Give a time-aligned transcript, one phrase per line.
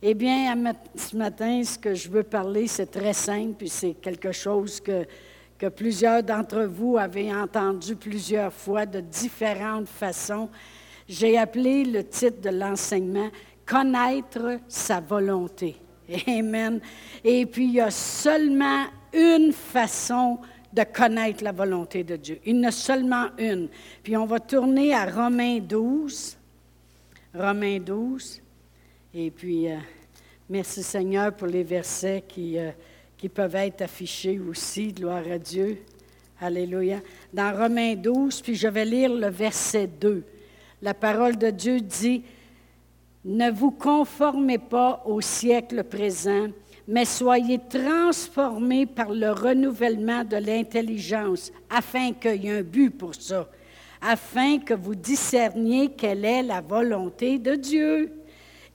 [0.00, 0.54] Eh bien,
[0.94, 5.04] ce matin, ce que je veux parler, c'est très simple, puis c'est quelque chose que,
[5.58, 10.48] que plusieurs d'entre vous avez entendu plusieurs fois de différentes façons.
[11.08, 13.28] J'ai appelé le titre de l'enseignement
[13.66, 15.76] Connaître sa volonté.
[16.26, 16.80] Amen.
[17.22, 20.38] Et puis, il y a seulement une façon
[20.72, 22.38] de connaître la volonté de Dieu.
[22.46, 23.68] Il y en a seulement une.
[24.02, 26.38] Puis on va tourner à Romains 12.
[27.34, 28.40] Romains 12.
[29.14, 29.76] Et puis, euh,
[30.50, 32.72] merci Seigneur pour les versets qui, euh,
[33.16, 34.92] qui peuvent être affichés aussi.
[34.92, 35.78] Gloire à Dieu.
[36.38, 37.00] Alléluia.
[37.32, 40.24] Dans Romains 12, puis je vais lire le verset 2.
[40.82, 42.22] La parole de Dieu dit,
[43.24, 46.48] Ne vous conformez pas au siècle présent,
[46.86, 53.14] mais soyez transformés par le renouvellement de l'intelligence, afin qu'il y ait un but pour
[53.14, 53.48] ça,
[54.02, 58.17] afin que vous discerniez quelle est la volonté de Dieu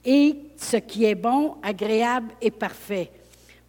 [0.05, 3.11] et ce qui est bon, agréable et parfait.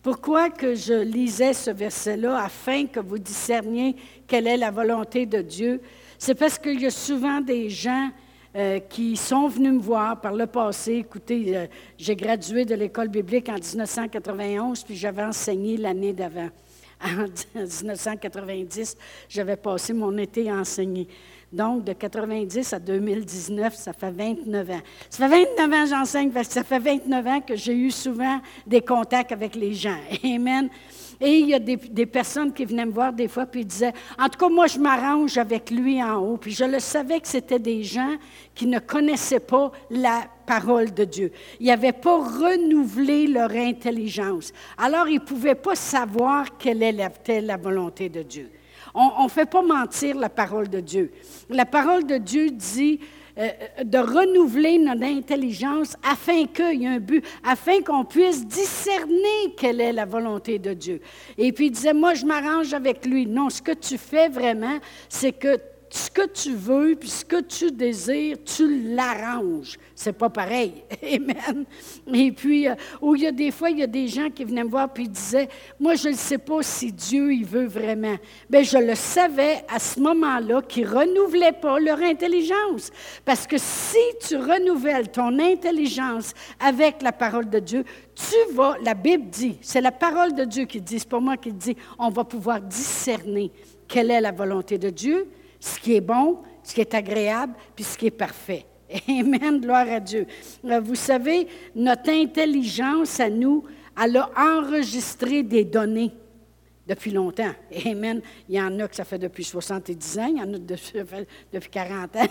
[0.02, 5.41] Pourquoi que je lisais ce verset-là afin que vous discerniez quelle est la volonté de
[5.41, 5.81] Dieu?
[6.19, 8.11] C'est parce qu'il y a souvent des gens
[8.56, 10.97] euh, qui sont venus me voir par le passé.
[10.97, 11.67] Écoutez, euh,
[11.98, 16.50] j'ai gradué de l'école biblique en 1991, puis j'avais enseigné l'année d'avant.
[17.05, 18.97] En 1990,
[19.28, 21.06] j'avais passé mon été à enseigner.
[21.52, 24.80] Donc, de 90 à 2019, ça fait 29 ans.
[25.08, 27.91] Ça fait 29 ans que j'enseigne, parce que ça fait 29 ans que j'ai eu
[27.91, 30.00] souvent des contacts avec les gens.
[30.25, 30.69] Amen.
[31.20, 33.93] Et il y a des, personnes qui venaient me voir des fois, puis ils disaient,
[34.19, 36.37] en tout cas, moi, je m'arrange avec lui en haut.
[36.37, 38.17] Puis je le savais que c'était des gens
[38.55, 41.33] qui ne connaissaient pas la parole de Dieu.
[41.61, 44.53] Ils n'avaient pas renouvelé leur intelligence.
[44.77, 48.51] Alors, ils ne pouvaient pas savoir quelle était la volonté de Dieu.
[48.95, 51.12] On ne fait pas mentir la parole de Dieu.
[51.51, 53.01] La parole de Dieu dit
[53.37, 59.81] de renouveler notre intelligence afin qu'il y ait un but, afin qu'on puisse discerner quelle
[59.81, 61.01] est la volonté de Dieu.
[61.37, 63.27] Et puis il disait, moi je m'arrange avec lui.
[63.27, 65.59] Non, ce que tu fais vraiment, c'est que
[65.91, 69.78] ce que tu veux, puis ce que tu désires, tu l'arranges.
[70.04, 70.84] C'est pas pareil.
[71.03, 71.65] Amen.
[72.12, 74.44] Et puis, euh, où il y a des fois, il y a des gens qui
[74.44, 75.48] venaient me voir puis disaient,
[75.81, 78.16] moi, je ne sais pas si Dieu, il veut vraiment.
[78.50, 82.91] Bien, je le savais à ce moment-là qu'ils ne renouvelaient pas leur intelligence.
[83.25, 83.97] Parce que si
[84.28, 87.82] tu renouvelles ton intelligence avec la parole de Dieu,
[88.14, 91.38] tu vas, la Bible dit, c'est la parole de Dieu qui dit, c'est pas moi
[91.38, 93.50] qui dit, on va pouvoir discerner
[93.88, 97.84] quelle est la volonté de Dieu, ce qui est bon, ce qui est agréable, puis
[97.84, 98.66] ce qui est parfait.
[99.09, 100.27] Amen, gloire à Dieu.
[100.65, 103.65] Euh, vous savez, notre intelligence à nous,
[104.00, 106.12] elle a enregistré des données
[106.87, 107.53] depuis longtemps.
[107.87, 108.21] Amen.
[108.49, 111.00] Il y en a que ça fait depuis 70 ans, il y en a depuis,
[111.53, 112.27] depuis 40 ans.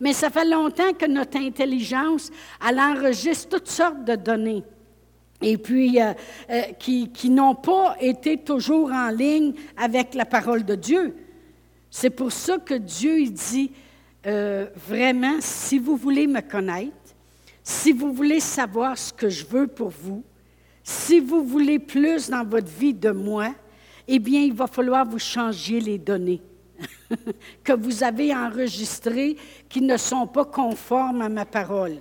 [0.00, 2.30] Mais ça fait longtemps que notre intelligence,
[2.68, 4.64] elle enregistre toutes sortes de données.
[5.42, 6.12] Et puis, euh,
[6.50, 11.16] euh, qui, qui n'ont pas été toujours en ligne avec la parole de Dieu.
[11.90, 13.72] C'est pour ça que Dieu il dit
[14.26, 16.92] euh, vraiment, si vous voulez me connaître,
[17.62, 20.22] si vous voulez savoir ce que je veux pour vous,
[20.82, 23.54] si vous voulez plus dans votre vie de moi,
[24.08, 26.42] eh bien, il va falloir vous changer les données
[27.64, 29.36] que vous avez enregistrées
[29.68, 31.96] qui ne sont pas conformes à ma parole.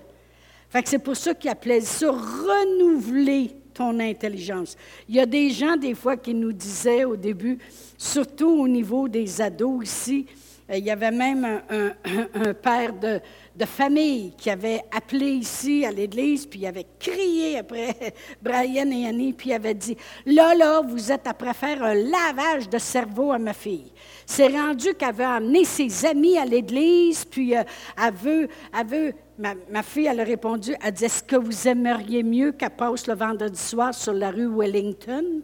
[0.69, 4.75] Fait c'est pour ça qu'il appelait ça renouveler ton intelligence.
[5.07, 7.57] Il y a des gens, des fois, qui nous disaient au début,
[7.97, 10.25] surtout au niveau des ados ici,
[10.71, 13.19] il y avait même un, père de,
[13.65, 17.95] famille qui avait appelé ici à l'église, puis avait crié après
[18.41, 22.69] Brian et Annie, puis il avait dit Là, là, vous êtes après faire un lavage
[22.69, 23.91] de cerveau à ma fille.
[24.25, 27.63] C'est rendu qu'elle veut amener ses amis à l'église, puis euh,
[27.97, 28.47] elle veut,
[28.77, 33.07] elle Ma, fille, elle a répondu, elle dit, est-ce que vous aimeriez mieux qu'elle passe
[33.07, 35.41] le vendredi soir sur la rue Wellington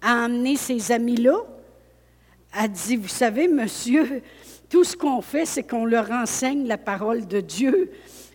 [0.00, 1.36] à emmener ses amis-là?
[2.56, 4.22] Elle dit, vous savez, monsieur,
[4.68, 7.90] tout ce qu'on fait, c'est qu'on leur enseigne la parole de Dieu.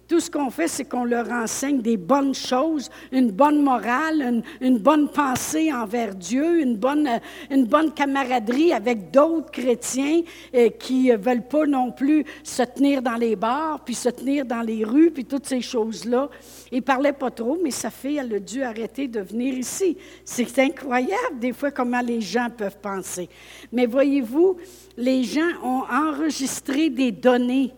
[0.08, 4.78] Tout ce qu'on fait, c'est qu'on leur enseigne des bonnes choses, une bonne morale, une,
[4.78, 7.10] bonne pensée envers Dieu, une bonne,
[7.50, 10.22] bonne camaraderie avec d'autres chrétiens
[10.54, 14.46] euh, qui ne veulent pas non plus se tenir dans les bars, puis se tenir
[14.46, 16.30] dans les rues, puis toutes ces choses-là.
[16.72, 19.98] Il ne parlait pas trop, mais sa fille, elle a dû arrêter de venir ici.
[20.26, 23.30] C'est incroyable, des fois, comment les gens peuvent penser.
[23.72, 24.58] Mais voyez-vous,
[24.98, 27.74] les gens ont enregistré des données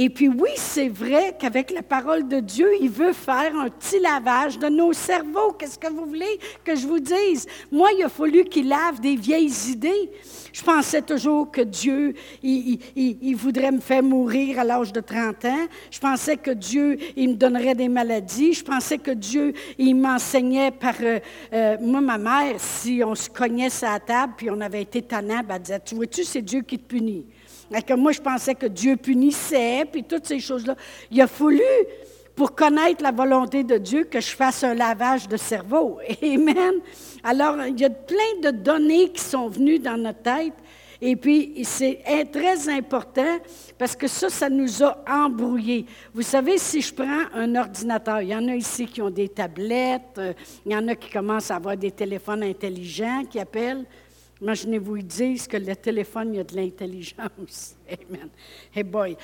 [0.00, 3.98] Et puis oui, c'est vrai qu'avec la parole de Dieu, il veut faire un petit
[3.98, 5.50] lavage de nos cerveaux.
[5.58, 7.48] Qu'est-ce que vous voulez que je vous dise?
[7.72, 10.12] Moi, il a fallu qu'il lave des vieilles idées.
[10.52, 12.14] Je pensais toujours que Dieu,
[12.44, 15.66] il, voudrait me faire mourir à l'âge de 30 ans.
[15.90, 18.52] Je pensais que Dieu, il me donnerait des maladies.
[18.52, 20.94] Je pensais que Dieu, il m'enseignait par...
[21.02, 21.18] Euh,
[21.52, 25.42] euh, moi, ma mère, si on se cognait sa table, puis on avait été tannant,
[25.50, 27.26] elle disait, tu vois-tu, c'est Dieu qui te punit.
[27.86, 30.74] Que moi, je pensais que Dieu punissait, puis toutes ces choses-là.
[31.10, 31.60] Il a fallu,
[32.34, 35.98] pour connaître la volonté de Dieu, que je fasse un lavage de cerveau.
[36.22, 36.74] Amen.
[37.24, 40.54] Alors, il y a plein de données qui sont venues dans notre tête.
[41.00, 42.00] Et puis, c'est
[42.32, 43.38] très important
[43.76, 45.86] parce que ça, ça nous a embrouillés.
[46.12, 49.28] Vous savez, si je prends un ordinateur, il y en a ici qui ont des
[49.28, 50.32] tablettes, euh,
[50.66, 53.84] il y en a qui commencent à avoir des téléphones intelligents qui appellent.
[54.40, 57.76] Imaginez-vous, ils disent que le téléphone, il y a de l'intelligence.
[57.88, 58.28] Amen.
[58.74, 59.16] Hey boy.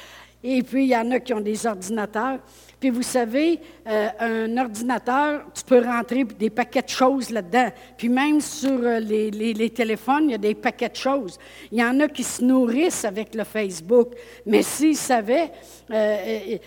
[0.47, 2.39] Et puis, il y en a qui ont des ordinateurs.
[2.79, 3.59] Puis, vous savez,
[3.89, 7.71] euh, un ordinateur, tu peux rentrer des paquets de choses là-dedans.
[7.97, 11.39] Puis, même sur euh, les, les, téléphones, il y a des paquets de choses.
[11.73, 14.13] Il y en a qui se nourrissent avec le Facebook.
[14.45, 15.51] Mais s'ils savaient
[15.91, 16.59] euh,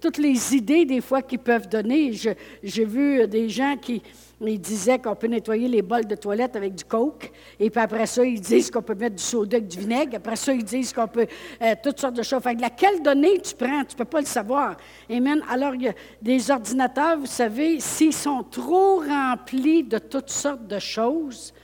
[0.00, 4.02] toutes les idées, des fois, qu'ils peuvent donner, j'ai vu des gens qui
[4.40, 7.32] ils disaient qu'on peut nettoyer les bols de toilette avec du coke.
[7.58, 10.16] Et puis après ça, ils disent qu'on peut mettre du soda avec du vinaigre.
[10.16, 11.26] Après ça, ils disent qu'on peut
[11.62, 12.42] euh, toutes sortes de choses.
[12.42, 14.76] Fait laquelle donnée tu prends, tu ne peux pas le savoir.
[15.10, 15.42] Amen.
[15.50, 20.66] Alors, il y a des ordinateurs, vous savez, s'ils sont trop remplis de toutes sortes
[20.66, 21.54] de choses,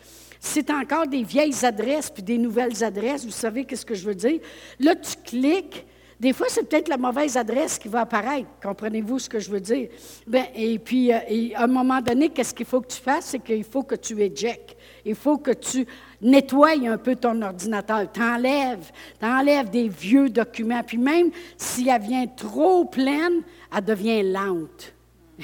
[0.40, 3.24] c'est encore des vieilles adresses puis des nouvelles adresses.
[3.24, 4.40] Vous savez qu'est-ce que je veux dire?
[4.80, 5.86] Là, tu cliques
[6.22, 8.46] des fois, c'est peut-être la mauvaise adresse qui va apparaître.
[8.62, 9.88] Comprenez-vous ce que je veux dire?
[10.24, 11.18] Bien, et puis, euh,
[11.56, 13.24] à un moment donné, qu'est-ce qu'il faut que tu fasses?
[13.24, 14.76] C'est qu'il faut que tu éjectes.
[15.04, 15.84] Il faut que tu
[16.20, 18.12] nettoies un peu ton ordinateur.
[18.12, 20.84] T'enlèves, t'enlèves des vieux documents.
[20.86, 23.42] Puis même si elle vient trop pleine,
[23.76, 24.94] elle devient lente.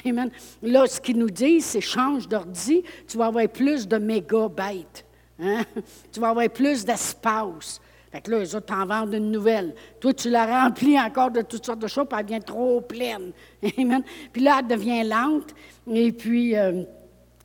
[0.06, 0.30] Amen.
[0.62, 5.04] Là, ce qu'ils nous disent, c'est change d'ordi, tu vas avoir plus de mégabytes.
[5.40, 5.64] Hein?
[6.12, 7.80] Tu vas avoir plus d'espace.
[8.10, 9.74] Fait que là, les autres t'en vendent une nouvelle.
[10.00, 13.32] Toi, tu la remplis encore de toutes sortes de choses, puis elle devient trop pleine.
[13.78, 14.02] Amen.
[14.32, 15.54] Puis là, elle devient lente,
[15.86, 16.84] et puis, euh,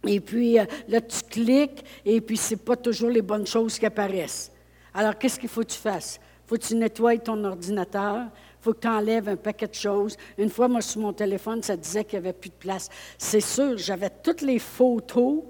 [0.06, 3.86] et puis euh, là, tu cliques, et puis c'est pas toujours les bonnes choses qui
[3.86, 4.52] apparaissent.
[4.94, 6.20] Alors, qu'est-ce qu'il faut que tu fasses?
[6.46, 9.74] Il faut que tu nettoies ton ordinateur, il faut que tu enlèves un paquet de
[9.74, 10.16] choses.
[10.38, 12.90] Une fois, moi, sur mon téléphone, ça disait qu'il n'y avait plus de place.
[13.18, 15.44] C'est sûr, j'avais toutes les photos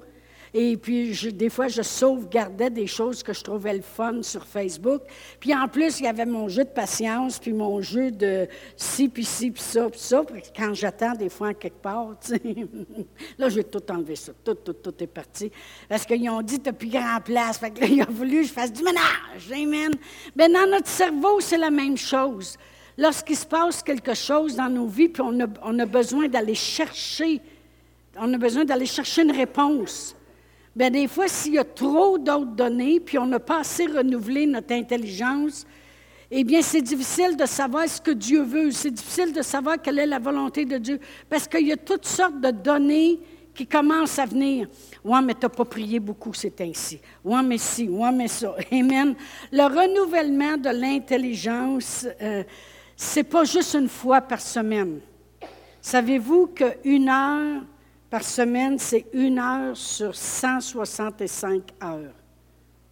[0.55, 5.01] et puis, des fois, je sauvegardais des choses que je trouvais le fun sur Facebook.
[5.39, 8.47] Puis en plus, il y avait mon jeu de patience, puis mon jeu de
[8.77, 10.23] ci, puis ci, puis ça, puis ça.
[10.23, 12.41] Puis quand j'attends, des fois, quelque part, tu sais,
[13.39, 14.31] là, j'ai tout enlevé ça.
[14.45, 15.51] Tout, tout, tout est parti.
[15.89, 17.57] Parce qu'ils ont dit, tu n'as plus grand place.
[17.57, 19.51] Fait que là, il a voulu que je fasse du ménage.
[19.51, 19.94] Amen.
[20.35, 22.57] Bien, dans notre cerveau, c'est la même chose.
[22.95, 26.53] Lorsqu'il se passe quelque chose dans nos vies, puis on a, on a besoin d'aller
[26.53, 27.41] chercher,
[28.15, 30.15] on a besoin d'aller chercher une réponse.
[30.75, 34.47] Bien, des fois, s'il y a trop d'autres données, puis on n'a pas assez renouvelé
[34.47, 35.67] notre intelligence,
[36.31, 38.71] eh bien, c'est difficile de savoir ce que Dieu veut.
[38.71, 40.99] C'est difficile de savoir quelle est la volonté de Dieu.
[41.29, 43.19] Parce qu'il y a toutes sortes de données
[43.53, 44.67] qui commencent à venir.
[45.03, 46.99] Ouais, mais tu n'as pas prié beaucoup, c'est ainsi.
[47.23, 48.55] Ouais, mais si, ouais, mais ça.
[48.71, 49.13] Amen.
[49.51, 52.43] Le renouvellement de l'intelligence, euh,
[52.97, 55.01] ce n'est pas juste une fois par semaine.
[55.81, 57.61] Savez-vous qu'une heure
[58.13, 62.13] par semaine, c'est une heure sur 165 heures.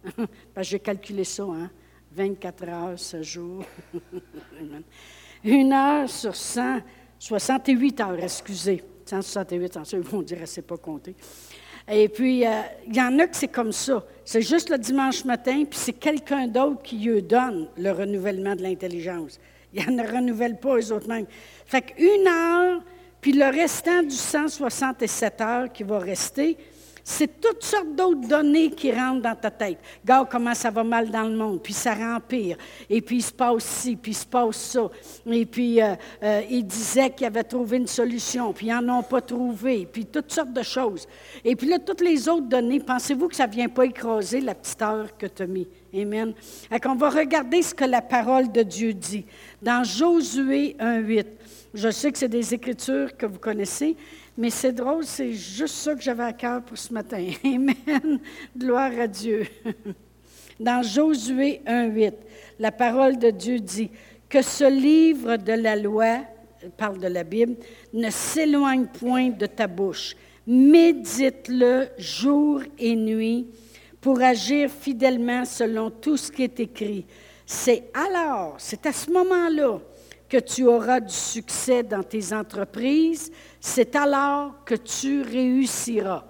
[0.62, 1.70] J'ai calculé ça, hein?
[2.10, 3.64] 24 heures ce jour.
[5.44, 8.82] une heure sur 168 heures, excusez.
[9.06, 11.14] 168 heures, ils vont dire, c'est pas compté.
[11.86, 14.04] Et puis, euh, il y en a que c'est comme ça.
[14.24, 18.62] C'est juste le dimanche matin, puis c'est quelqu'un d'autre qui eux donne le renouvellement de
[18.62, 19.38] l'intelligence.
[19.72, 21.26] Ils ne renouvellent pas eux autres mêmes.
[21.64, 22.82] Fait qu'une heure
[23.22, 26.58] puis le restant du 167 heures qui va rester,
[27.04, 29.78] c'est toutes sortes d'autres données qui rentrent dans ta tête.
[30.02, 32.56] Regarde comment ça va mal dans le monde, puis ça rempire,
[32.90, 34.88] et puis il se passe ci, puis il se passe ça.
[35.26, 39.02] Et puis euh, euh, il disait qu'il avait trouvé une solution, puis ils n'en ont
[39.04, 41.06] pas trouvé, puis toutes sortes de choses.
[41.44, 44.56] Et puis là, toutes les autres données, pensez-vous que ça ne vient pas écraser la
[44.56, 45.68] petite heure que tu as mis?
[45.94, 46.32] Amen.
[46.86, 49.26] On va regarder ce que la parole de Dieu dit.
[49.60, 51.26] Dans Josué 1.8,
[51.74, 53.96] je sais que c'est des écritures que vous connaissez,
[54.36, 57.24] mais c'est drôle, c'est juste ça que j'avais à cœur pour ce matin.
[57.44, 58.20] Amen.
[58.56, 59.46] Gloire à Dieu.
[60.60, 62.12] Dans Josué 1.8,
[62.58, 63.90] la parole de Dieu dit
[64.28, 66.20] que ce livre de la loi,
[66.76, 67.56] parle de la Bible,
[67.92, 70.14] ne s'éloigne point de ta bouche.
[70.46, 73.46] Médite-le jour et nuit
[74.00, 77.06] pour agir fidèlement selon tout ce qui est écrit.
[77.46, 79.80] C'est alors, c'est à ce moment-là
[80.32, 86.24] que tu auras du succès dans tes entreprises, c'est alors que tu réussiras.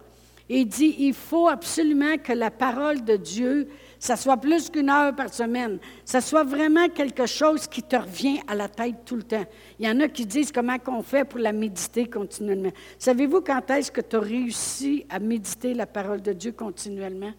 [0.48, 3.68] Il dit, il faut absolument que la parole de Dieu,
[4.00, 8.40] ça soit plus qu'une heure par semaine, ça soit vraiment quelque chose qui te revient
[8.48, 9.46] à la tête tout le temps.
[9.78, 12.72] Il y en a qui disent comment on fait pour la méditer continuellement.
[12.98, 17.34] Savez-vous quand est-ce que tu as réussi à méditer la parole de Dieu continuellement?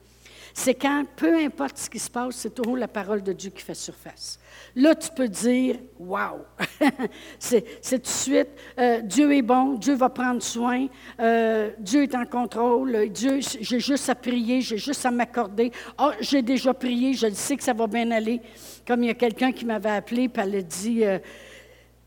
[0.55, 3.63] C'est quand, peu importe ce qui se passe, c'est toujours la parole de Dieu qui
[3.63, 4.39] fait surface.
[4.75, 6.45] Là, tu peux dire, wow,
[7.39, 10.85] c'est tout de suite, euh, Dieu est bon, Dieu va prendre soin,
[11.19, 15.71] euh, Dieu est en contrôle, Dieu, j'ai juste à prier, j'ai juste à m'accorder.
[15.99, 18.39] oh, j'ai déjà prié, je sais que ça va bien aller.
[18.85, 21.17] Comme il y a quelqu'un qui m'avait appelé, puis elle a dit, euh,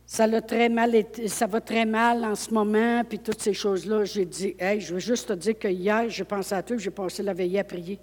[0.06, 0.94] ça, très mal
[1.26, 4.04] ça va très mal en ce moment, puis toutes ces choses-là.
[4.04, 6.92] J'ai dit, hey, je veux juste te dire que hier, j'ai pensé à toi, j'ai
[6.92, 7.98] passé la veillée à prier.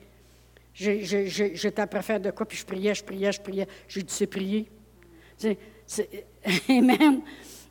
[0.74, 3.68] J'étais après faire de quoi, puis je priais, je priais, je priais.
[3.88, 4.68] J'ai dit, c'est prier.
[6.70, 7.22] Amen.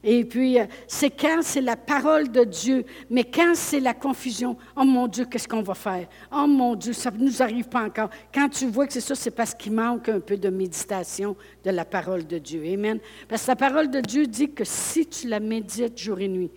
[0.05, 4.57] Et puis, euh, c'est quand c'est la parole de Dieu, mais quand c'est la confusion,
[4.77, 6.09] oh mon Dieu, qu'est-ce qu'on va faire?
[6.33, 8.11] Oh mon Dieu, ça ne nous arrive pas encore.
[8.35, 11.71] Quand tu vois que c'est ça, c'est parce qu'il manque un peu de méditation de
[11.71, 12.65] la parole de Dieu.
[12.73, 12.99] Amen.
[13.29, 16.51] Parce que la parole de Dieu dit que si tu la médites jour et nuit,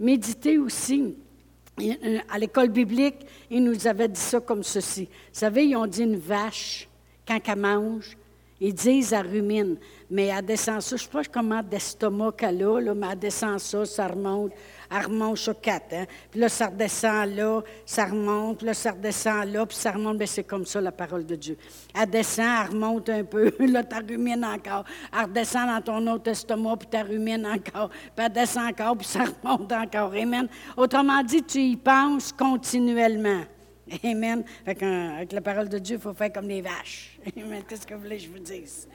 [0.00, 1.16] méditer aussi,
[2.28, 5.04] à l'école biblique, ils nous avaient dit ça comme ceci.
[5.04, 6.88] Vous savez, ils ont dit une vache,
[7.26, 8.16] quand elle mange,
[8.60, 9.76] ils disent elle rumine,
[10.10, 10.96] mais elle descend ça.
[10.96, 14.52] Je ne sais pas comment d'estomac qu'elle a, là, mais elle descend ça, ça remonte,
[14.90, 15.92] elle remonte sur quatre.
[15.92, 16.06] Hein?
[16.30, 20.18] Puis là, ça redescend là, ça remonte, puis là, ça redescend là, puis ça remonte.
[20.18, 21.56] Bien, c'est comme ça la parole de Dieu.
[21.94, 24.84] Elle descend, elle remonte un peu, là, tu rumines encore.
[25.12, 27.90] Elle redescend dans ton autre estomac, puis tu rumines encore.
[27.90, 30.12] Puis elle descend encore, puis ça remonte encore.
[30.14, 30.48] Amen.
[30.76, 33.42] Autrement dit, tu y penses continuellement.
[34.04, 34.44] Amen.
[34.66, 37.17] avec la parole de Dieu, il faut faire comme les vaches.
[37.36, 37.62] Amen.
[37.68, 38.88] Qu'est-ce que vous voulez que je vous dise?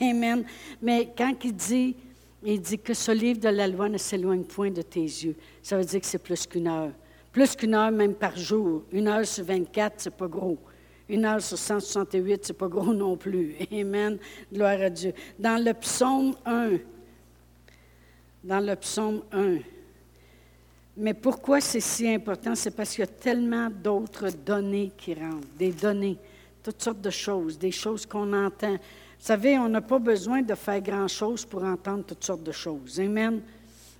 [0.00, 0.44] Amen.
[0.82, 1.96] Mais quand il dit,
[2.42, 5.76] il dit que ce livre de la loi ne s'éloigne point de tes yeux, ça
[5.76, 6.92] veut dire que c'est plus qu'une heure.
[7.32, 8.84] Plus qu'une heure même par jour.
[8.92, 10.58] Une heure sur 24, c'est pas gros.
[11.08, 13.54] Une heure sur 168, c'est pas gros non plus.
[13.72, 14.18] Amen.
[14.52, 15.12] Gloire à Dieu.
[15.38, 16.70] Dans le psaume 1,
[18.44, 19.58] dans le psaume 1,
[21.00, 22.56] mais pourquoi c'est si important?
[22.56, 26.18] C'est parce qu'il y a tellement d'autres données qui rentrent, des données,
[26.72, 28.72] toutes sortes de choses, des choses qu'on entend.
[28.72, 33.00] Vous savez, on n'a pas besoin de faire grand-chose pour entendre toutes sortes de choses.
[33.00, 33.40] Amen.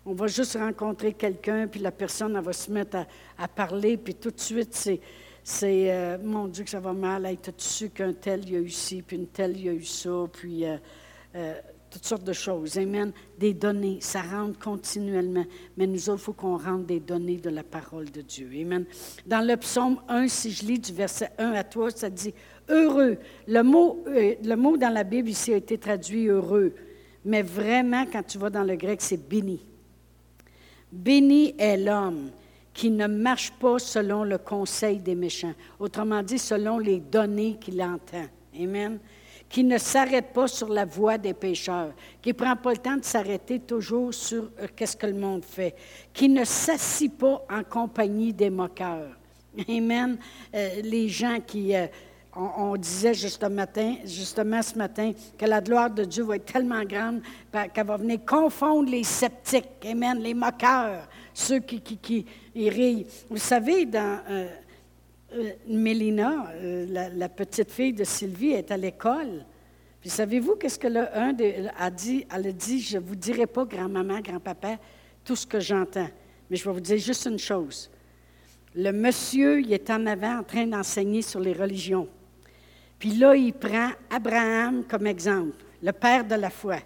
[0.04, 2.98] On va juste rencontrer quelqu'un, puis la personne, elle va se mettre
[3.38, 5.00] à, parler, puis tout de suite, c'est,
[5.42, 7.24] c'est euh, mon Dieu, que ça va mal.
[7.24, 9.68] Hey, as su qu'un tel, il y a eu ci, puis une telle, il y
[9.70, 10.76] a eu ça, puis euh,
[11.36, 11.54] euh,
[11.90, 12.76] toutes sortes de choses.
[12.76, 13.12] Amen.
[13.38, 15.44] Des données, ça rentre continuellement.
[15.76, 18.50] Mais nous autres, il faut qu'on rentre des données de la parole de Dieu.
[18.60, 18.84] Amen.
[19.26, 22.34] Dans le psaume 1, si je lis du verset 1 à 3, ça dit
[22.68, 23.18] heureux.
[23.46, 26.74] Le mot, euh, le mot dans la Bible ici a été traduit heureux.
[27.24, 29.64] Mais vraiment, quand tu vas dans le grec, c'est béni.
[30.90, 32.30] Béni est l'homme
[32.72, 35.54] qui ne marche pas selon le conseil des méchants.
[35.80, 38.26] Autrement dit, selon les données qu'il entend.
[38.58, 38.98] Amen
[39.48, 42.96] qui ne s'arrête pas sur la voie des pécheurs, qui ne prend pas le temps
[42.96, 45.74] de s'arrêter toujours sur euh, qu'est-ce que le monde fait,
[46.12, 49.16] qui ne s'assit pas en compagnie des moqueurs.
[49.68, 50.18] Amen.
[50.54, 51.74] Euh, les gens qui...
[52.34, 57.20] on, disait justement ce matin que la gloire de Dieu va être tellement grande
[57.72, 63.06] qu'elle va venir confondre les sceptiques, les moqueurs, ceux qui, rient.
[63.30, 64.48] Vous savez, dans euh,
[65.66, 69.44] Mélina, euh, la, petite fille de Sylvie, est à l'école.
[70.00, 71.34] Puis savez-vous qu'est-ce que le un
[71.76, 72.24] a dit?
[72.32, 74.76] Elle a dit, je ne vous dirai pas, grand-maman, grand-papa,
[75.24, 76.08] tout ce que j'entends.
[76.48, 77.90] Mais je vais vous dire juste une chose.
[78.74, 82.08] Le monsieur, il est en avant en train d'enseigner sur les religions.
[82.98, 86.78] Puis là, il prend Abraham comme exemple, le père de la foi.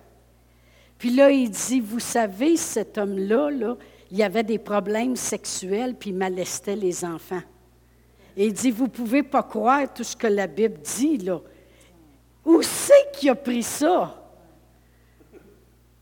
[0.99, 3.77] Puis là, il dit, vous savez, cet homme-là, là,
[4.11, 7.43] il avait des problèmes sexuels, puis il molestait les enfants.
[8.37, 11.41] Et il dit, vous ne pouvez pas croire tout ce que la Bible dit, là.
[12.45, 14.23] Où c'est qu'il a pris ça?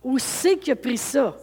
[0.02, 1.36] Où c'est qu'il a pris ça?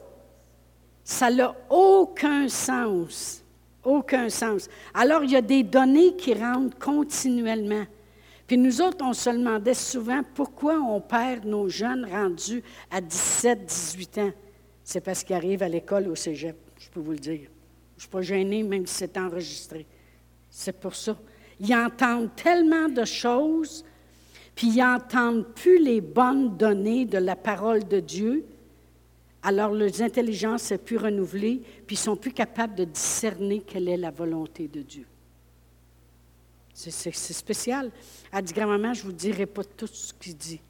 [1.03, 3.43] Ça n'a aucun sens.
[3.83, 4.67] Aucun sens.
[4.93, 7.85] Alors, il y a des données qui rentrent continuellement.
[8.47, 13.65] Puis nous autres, on se demandait souvent pourquoi on perd nos jeunes rendus à 17,
[13.65, 14.31] 18 ans.
[14.85, 17.49] C'est parce qu'ils arrivent à l'école au cégep, je peux vous le dire.
[17.97, 19.85] Je ne suis pas gênée, même si c'est enregistré.
[20.49, 21.17] C'est pour ça.
[21.59, 23.83] Ils entendent tellement de choses,
[24.55, 28.45] puis ils n'entendent plus les bonnes données de la parole de Dieu.
[29.41, 33.97] Alors leurs intelligences sont plus renouvelées, puis ils sont plus capables de discerner quelle est
[33.97, 35.05] la volonté de Dieu.
[36.77, 37.89] C'est spécial.
[38.31, 40.61] Elle dit, grand-maman, je ne vous dirai pas tout ce qu'il dit.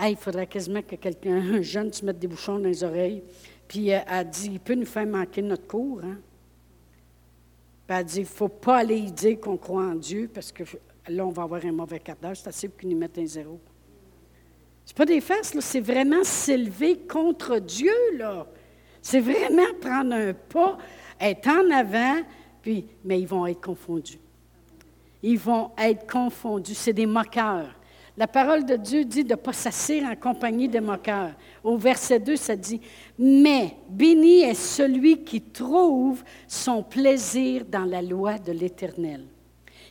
[0.00, 3.22] il faudrait quasiment que quelqu'un, un jeune, se mette des bouchons dans les oreilles.
[3.68, 6.00] Puis elle a dit, il peut nous faire manquer notre cours.
[6.02, 6.16] Hein?
[7.86, 10.64] Puis elle dit, il ne faut pas aller dire qu'on croit en Dieu, parce que
[11.06, 12.34] là, on va avoir un mauvais quart d'heure.
[12.34, 13.60] C'est assez pour qu'ils nous mettent un zéro.
[14.86, 18.46] C'est pas des fesses, c'est vraiment s'élever contre Dieu, là.
[19.02, 20.78] C'est vraiment prendre un pas,
[21.20, 22.22] être en avant,
[22.62, 24.21] puis, mais ils vont être confondus.
[25.22, 26.74] Ils vont être confondus.
[26.74, 27.74] C'est des moqueurs.
[28.16, 31.32] La parole de Dieu dit de ne pas s'asseoir en compagnie des moqueurs.
[31.64, 32.80] Au verset 2, ça dit
[33.18, 39.24] Mais béni est celui qui trouve son plaisir dans la loi de l'Éternel,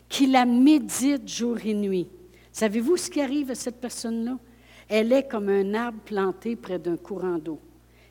[0.07, 2.07] qui la médite jour et nuit.
[2.51, 4.37] Savez-vous ce qui arrive à cette personne-là?
[4.87, 7.59] Elle est comme un arbre planté près d'un courant d'eau,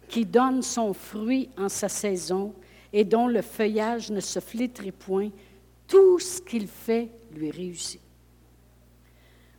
[0.09, 2.53] qui donne son fruit en sa saison
[2.93, 5.29] et dont le feuillage ne se flétrit point.
[5.91, 8.01] Tout ce qu'il fait lui réussit.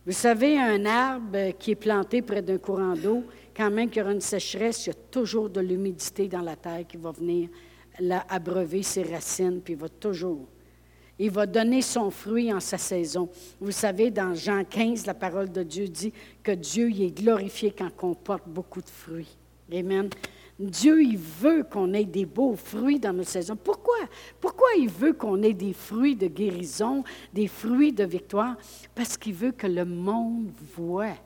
[0.04, 3.22] Vous savez, un arbre qui est planté près d'un courant d'eau,
[3.54, 6.56] quand même qu'il y aura une sécheresse, il y a toujours de l'humidité dans la
[6.56, 7.48] terre qui va venir
[8.28, 10.48] abreuver ses racines, puis il va toujours.
[11.18, 13.28] Il va donner son fruit en sa saison.
[13.60, 16.12] Vous savez, dans Jean 15, la parole de Dieu dit
[16.42, 19.36] que Dieu y est glorifié quand on porte beaucoup de fruits.
[19.72, 20.08] Amen.
[20.70, 23.56] Dieu, il veut qu'on ait des beaux fruits dans nos saisons.
[23.56, 23.96] Pourquoi?
[24.40, 28.56] Pourquoi il veut qu'on ait des fruits de guérison, des fruits de victoire?
[28.94, 31.16] Parce qu'il veut que le monde voit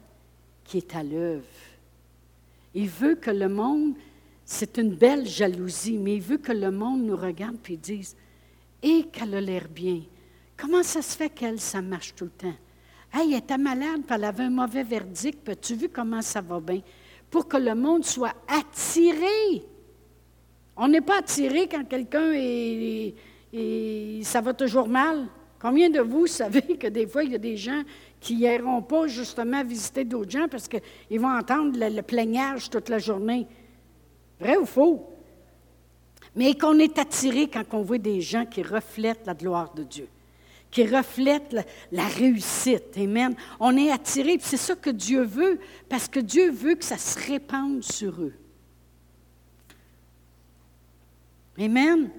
[0.65, 1.45] qui est à l'œuvre.
[2.75, 3.95] Il veut que le monde,
[4.45, 8.17] c'est une belle jalousie, mais il veut que le monde nous regarde et dise,
[8.83, 10.03] et qu'elle a l'air bien.
[10.57, 12.55] Comment ça se fait qu'elle, ça marche tout le temps?
[13.13, 16.41] Hey, elle était malade, puis elle avait un mauvais verdict, puis as-tu vu comment ça
[16.41, 16.81] va bien?
[17.31, 19.65] Pour que le monde soit attiré.
[20.77, 23.15] On n'est pas attiré quand quelqu'un est,
[24.23, 25.27] ça va toujours mal.
[25.61, 27.83] Combien de vous savez que des fois, il y a des gens
[28.21, 32.99] qui n'iront pas justement visiter d'autres gens parce qu'ils vont entendre le, plaignage toute la
[32.99, 33.47] journée?
[34.39, 35.11] Vrai ou faux?
[36.35, 40.09] Mais qu'on est attiré quand on voit des gens qui reflètent la gloire de Dieu
[40.77, 41.57] qui reflète
[41.91, 42.99] la, réussite.
[42.99, 43.35] Amen.
[43.59, 47.19] On est attiré, c'est ça que Dieu veut, parce que Dieu veut que ça se
[47.19, 48.35] répande sur eux.
[51.59, 52.11] Amen.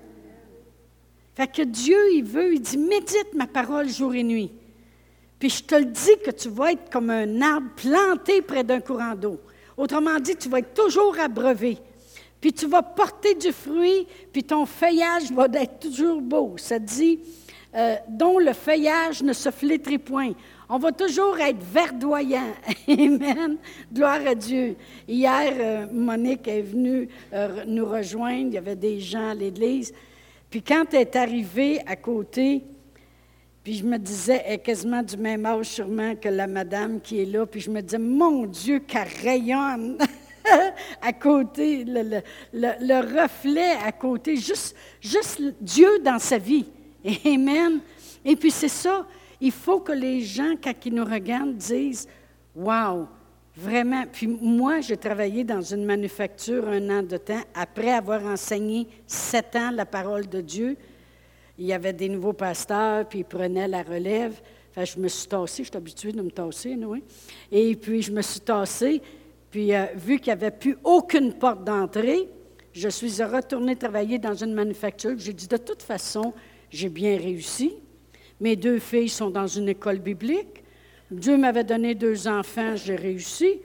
[1.36, 4.52] Fait que Dieu, il veut, il dit, médite ma parole jour et nuit.
[5.38, 8.80] Puis je te le dis que tu vas être comme un arbre planté près d'un
[8.80, 9.40] courant d'eau.
[9.78, 11.78] Autrement dit, tu vas être toujours abreuvé.
[12.42, 16.56] Puis tu vas porter du fruit, puis ton feuillage va être toujours beau.
[16.58, 17.20] Ça dit,
[17.76, 20.32] euh, dont le feuillage ne se flétrit point.
[20.70, 22.54] On va toujours être verdoyant.
[22.88, 23.58] Amen.
[23.94, 24.76] Gloire à Dieu.
[25.08, 28.48] Hier, euh, Monique est venue euh, nous rejoindre.
[28.48, 29.94] Il y avait des gens à l'église.
[30.50, 32.64] Puis quand elle est arrivée à côté,
[33.64, 37.22] puis je me disais, elle est quasiment du même âge sûrement que la madame qui
[37.22, 37.46] est là.
[37.46, 39.98] Puis je me disais, mon Dieu, qu'elle rayonne
[41.02, 42.22] à côté, le,
[42.54, 46.66] le, reflet à côté, juste, juste Dieu dans sa vie.
[47.26, 47.80] Amen.
[48.26, 49.06] Et puis c'est ça,
[49.40, 52.08] il faut que les gens, quand ils nous regardent, disent
[52.56, 53.08] Wow,
[53.56, 54.04] vraiment.
[54.12, 59.56] Puis moi, j'ai travaillé dans une manufacture un an de temps après avoir enseigné sept
[59.56, 60.76] ans la parole de Dieu.
[61.58, 64.42] Il y avait des nouveaux pasteurs, puis ils prenaient la relève.
[64.72, 67.04] Enfin, je me suis tassée, je suis habituée de me tasser, oui.
[67.52, 69.02] Et puis, je me suis tassée,
[69.50, 72.30] puis euh, vu qu'il n'y avait plus aucune porte d'entrée,
[72.74, 75.16] je suis retournée travailler dans une manufacture.
[75.18, 76.34] J'ai dit, de toute façon,
[76.70, 77.74] j'ai bien réussi.
[78.40, 80.64] Mes deux filles sont dans une école biblique.
[81.10, 83.62] Dieu m'avait donné deux enfants, j'ai réussi.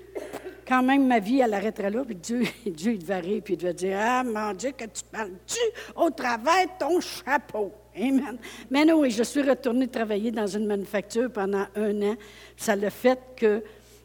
[0.67, 3.57] Quand même, ma vie, elle arrêterait là, puis Dieu, Dieu il devait rire, puis il
[3.57, 5.59] devait dire Ah, mon Dieu, que tu parles-tu
[5.97, 7.73] au travers ton chapeau?
[7.97, 8.39] Amen.
[8.71, 12.17] Mais non, oui, je suis retournée travailler dans une manufacture pendant un an.
[12.57, 13.63] Ça le fait que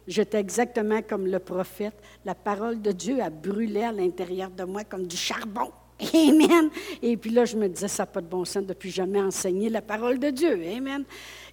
[0.08, 1.96] j'étais exactement comme le prophète.
[2.26, 5.72] La parole de Dieu a brûlé à l'intérieur de moi comme du charbon.
[6.14, 6.70] Amen.
[7.02, 9.70] Et puis là, je me disais, ça n'a pas de bon sens depuis jamais enseigner
[9.70, 10.62] la parole de Dieu.
[10.76, 11.04] Amen.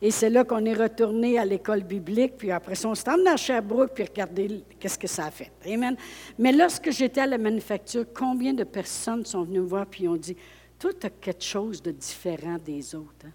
[0.03, 3.31] Et c'est là qu'on est retourné à l'école biblique, puis après ça, on s'est emmené
[3.31, 5.51] à Sherbrooke, puis regardez qu'est-ce que ça a fait.
[5.67, 5.97] Amen.
[6.39, 10.17] Mais lorsque j'étais à la manufacture, combien de personnes sont venues me voir, puis ont
[10.17, 10.37] dit,
[10.79, 13.27] toi, tu as quelque chose de différent des autres.
[13.27, 13.33] Hein?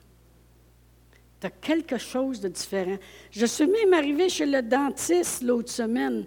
[1.39, 2.97] Tu as quelque chose de différent.
[3.31, 6.25] Je suis même arrivée chez le dentiste l'autre semaine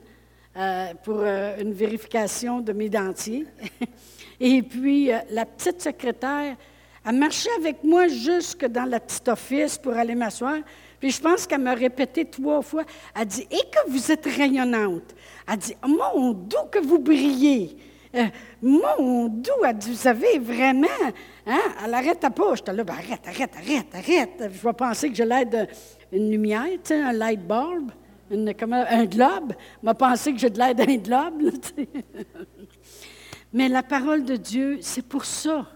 [0.56, 3.46] euh, pour euh, une vérification de mes dentiers.
[4.44, 6.56] Et puis, euh, la petite secrétaire
[7.04, 10.56] a marché avec moi jusque dans la petite office pour aller m'asseoir.
[10.98, 12.82] Puis je pense qu'elle m'a répété trois fois.
[13.14, 15.14] Elle dit Et que vous êtes rayonnante.
[15.48, 17.76] Elle dit Mon doux que vous brillez.
[18.16, 18.24] Euh,
[18.60, 20.88] mon doux, elle dit Vous savez, vraiment.
[21.46, 21.60] Hein?
[21.84, 22.54] Elle arrête pas.
[22.56, 24.52] J'étais là ben, Arrête, arrête, arrête, arrête.
[24.52, 25.46] Je vais penser que j'ai l'air
[26.10, 27.92] d'une lumière, tu sais, un light bulb.
[28.28, 29.52] une, un globe.
[29.84, 31.52] m'a pensé que j'ai de l'air d'un globe.
[33.52, 35.66] Mais la parole de Dieu, c'est pour ça.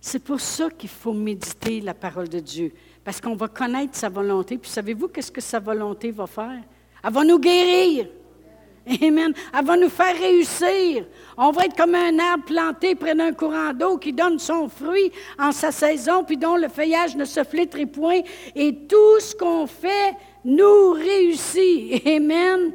[0.00, 2.72] C'est pour ça qu'il faut méditer la parole de Dieu.
[3.04, 4.58] Parce qu'on va connaître sa volonté.
[4.58, 6.60] Puis savez-vous qu'est-ce que sa volonté va faire?
[7.04, 8.08] Elle va nous guérir.
[9.00, 9.32] Amen.
[9.56, 11.04] Elle va nous faire réussir.
[11.36, 15.12] On va être comme un arbre planté près d'un courant d'eau qui donne son fruit
[15.38, 18.20] en sa saison, puis dont le feuillage ne se flétrit point.
[18.56, 22.04] Et tout ce qu'on fait nous réussit.
[22.06, 22.72] Amen.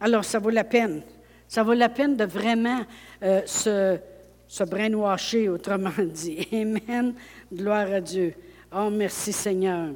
[0.00, 1.02] Alors, ça vaut la peine.
[1.46, 2.80] Ça vaut la peine de vraiment
[3.22, 3.98] euh, se,
[4.46, 6.46] se brainwasher, autrement dit.
[6.52, 7.14] Amen.
[7.52, 8.34] Gloire à Dieu.
[8.74, 9.90] Oh, merci Seigneur.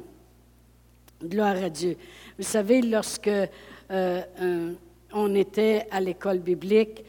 [1.23, 1.97] Gloire à Dieu.
[2.37, 3.29] Vous savez, lorsque
[3.91, 4.73] euh,
[5.13, 7.03] on était à l'école biblique,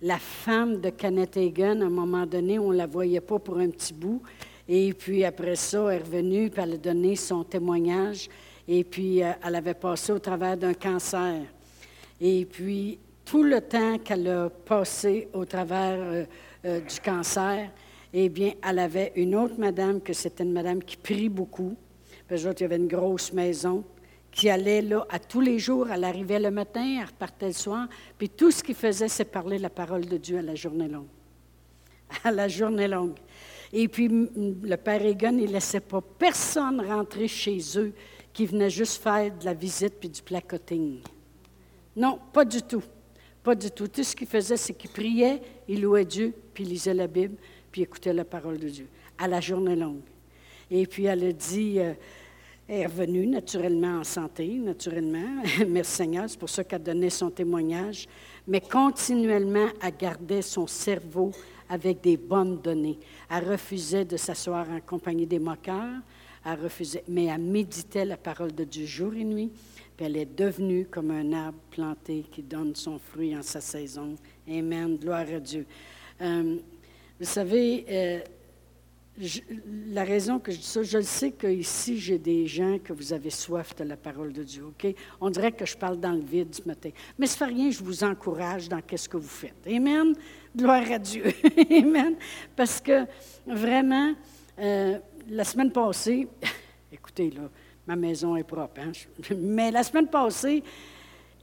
[0.00, 3.58] la femme de Kenneth Hagan, à un moment donné, on ne la voyait pas pour
[3.58, 4.22] un petit bout.
[4.68, 8.28] Et puis après ça, elle est revenue, puis elle a donné son témoignage.
[8.66, 11.42] Et puis, euh, elle avait passé au travers d'un cancer.
[12.20, 16.24] Et puis, tout le temps qu'elle a passé au travers euh,
[16.64, 17.70] euh, du cancer,
[18.12, 21.76] eh bien, elle avait une autre madame, que c'était une madame qui prie beaucoup.
[22.26, 23.84] Puis, il y avait une grosse maison
[24.30, 25.88] qui allait là à tous les jours.
[25.90, 27.88] Elle arrivait le matin, elle repartait le soir.
[28.18, 31.08] Puis tout ce qu'il faisait, c'est parler la parole de Dieu à la journée longue.
[32.24, 33.16] À la journée longue.
[33.72, 37.94] Et puis, le père Egan, il ne laissait pas personne rentrer chez eux
[38.32, 41.00] qui venait juste faire de la visite puis du placoting.
[41.96, 42.82] Non, pas du tout.
[43.42, 43.88] Pas du tout.
[43.88, 47.36] Tout ce qu'il faisait, c'est qu'il priait, il louait Dieu, puis il lisait la Bible,
[47.70, 48.86] puis écoutait la parole de Dieu,
[49.18, 50.02] à la journée longue.
[50.70, 51.92] Et puis elle a dit, euh,
[52.68, 55.42] elle est revenue naturellement en santé, naturellement.
[55.68, 58.06] Merci Seigneur, c'est pour ça qu'elle donnait son témoignage.
[58.46, 61.32] Mais continuellement, elle gardait son cerveau
[61.68, 62.98] avec des bonnes données.
[63.30, 66.00] Elle refusait de s'asseoir en compagnie des moqueurs.
[67.08, 69.50] Mais elle méditait la parole de Dieu jour et nuit.
[69.96, 74.16] Puis elle est devenue comme un arbre planté qui donne son fruit en sa saison.
[74.48, 74.96] Amen.
[74.96, 75.66] Gloire à Dieu.
[76.20, 76.56] Euh,
[77.18, 78.20] vous savez, euh,
[79.88, 83.30] la raison que je dis ça, je sais qu'ici, j'ai des gens que vous avez
[83.30, 84.94] soif de la parole de Dieu, OK?
[85.20, 86.90] On dirait que je parle dans le vide ce matin.
[87.18, 89.66] Mais ce fait rien, je vous encourage dans qu'est-ce que vous faites.
[89.66, 90.14] Amen.
[90.56, 91.24] Gloire à Dieu.
[91.70, 92.16] Amen.
[92.56, 93.04] Parce que
[93.46, 94.14] vraiment,
[94.58, 96.26] euh, la semaine passée,
[96.92, 97.50] écoutez, là,
[97.92, 98.92] ma maison est propre, hein?
[99.36, 100.62] mais la semaine passée,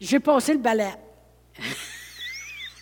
[0.01, 0.93] j'ai passé le balai.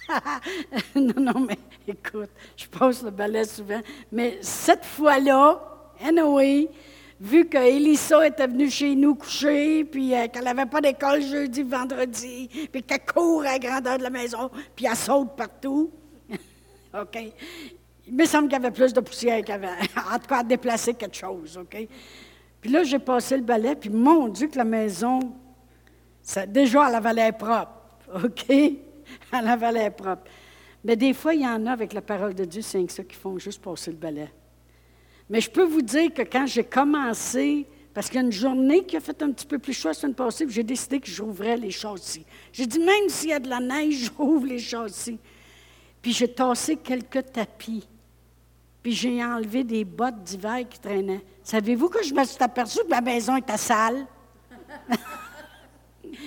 [0.96, 5.60] non, non, mais écoute, je passe le balai souvent, mais cette fois-là,
[6.02, 6.70] anyway,
[7.20, 12.70] vu qu'Elissa était venue chez nous coucher, puis euh, qu'elle n'avait pas d'école jeudi, vendredi,
[12.72, 15.92] puis qu'elle court à la grandeur de la maison, puis elle saute partout.
[16.94, 17.18] OK?
[18.08, 19.76] Il me semble qu'il y avait plus de poussière qu'avant.
[20.10, 21.86] En tout cas, à déplacer quelque chose, OK?
[22.62, 25.20] Puis là, j'ai passé le balai, puis mon Dieu, que la maison,
[26.22, 27.72] ça, déjà, elle avait l'air propre,
[28.26, 28.50] OK?
[28.50, 30.24] Elle avait l'air propre.
[30.84, 33.16] Mais des fois, il y en a avec la parole de Dieu, c'est ça qui
[33.16, 34.30] font juste passer le balai.
[35.30, 38.86] Mais je peux vous dire que quand j'ai commencé, parce qu'il y a une journée
[38.86, 41.58] qui a fait un petit peu plus chaud la semaine passée, j'ai décidé que j'ouvrais
[41.58, 42.26] les châssis.
[42.54, 45.20] J'ai dit, même s'il y a de la neige, j'ouvre les châssis.
[46.02, 47.88] Puis j'ai tassé quelques tapis
[48.82, 51.24] puis j'ai enlevé des bottes d'hiver qui traînaient.
[51.44, 54.06] Savez-vous que je me suis aperçue que ma maison était sale?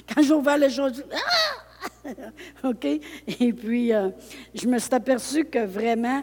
[0.09, 1.67] Quand j'ai ouvert les choses, ah!
[2.65, 2.85] OK?
[2.85, 4.11] Et puis, euh,
[4.55, 6.23] je me suis aperçue que vraiment,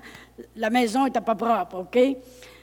[0.55, 1.97] la maison n'était pas propre, OK?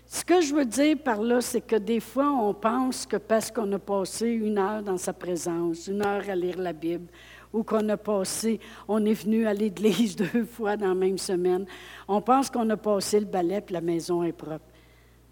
[0.06, 3.50] Ce que je veux dire par là, c'est que des fois, on pense que parce
[3.50, 7.06] qu'on a passé une heure dans sa présence, une heure à lire la Bible,
[7.54, 11.64] ou qu'on a passé, on est venu à l'église deux fois dans la même semaine.
[12.08, 14.66] On pense qu'on a passé le balai et la maison est propre.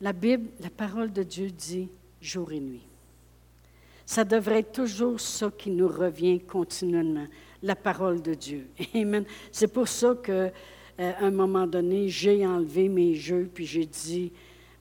[0.01, 1.89] La Bible, la parole de Dieu dit
[2.21, 2.87] jour et nuit.
[4.07, 7.27] Ça devrait être toujours ça qui nous revient continuellement,
[7.63, 8.69] la parole de Dieu.
[8.95, 9.25] Amen.
[9.51, 10.51] C'est pour ça qu'à euh,
[10.99, 14.33] un moment donné, j'ai enlevé mes jeux puis j'ai dit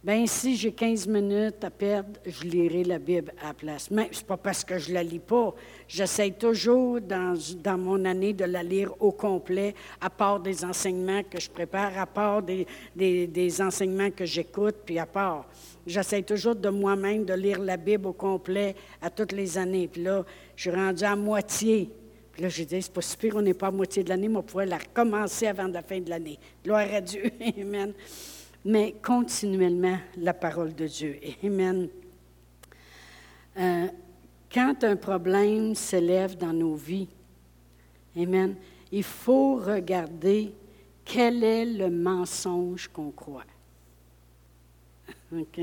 [0.04, 3.92] Bien, si j'ai 15 minutes à perdre, je lirai la Bible à la place.
[3.92, 5.54] Mais ce pas parce que je la lis pas.
[5.88, 11.22] J'essaie toujours, dans, dans, mon année, de la lire au complet, à part des enseignements
[11.22, 15.48] que je prépare, à part des, des, enseignements que j'écoute, puis à part.
[15.86, 19.88] J'essaie toujours de moi-même de lire la Bible au complet à toutes les années.
[19.88, 21.92] Puis là, je suis rendue à moitié.
[22.32, 24.38] Puis là, j'ai dit, c'est pas super, on n'est pas à moitié de l'année, mais
[24.38, 26.40] on pourrait la recommencer avant la fin de l'année.
[26.66, 27.32] Gloire à Dieu.
[27.62, 27.94] Amen
[28.66, 31.20] mais continuellement la parole de Dieu.
[31.44, 31.90] Amen.
[33.58, 33.88] Euh,
[34.54, 37.08] quand un problème s'élève dans nos vies,
[38.18, 38.56] Amen,
[38.92, 40.54] il faut regarder
[41.06, 43.46] quel est le mensonge qu'on croit.
[45.34, 45.62] OK?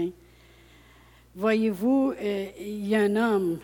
[1.35, 3.59] Voyez-vous, euh, il y a un homme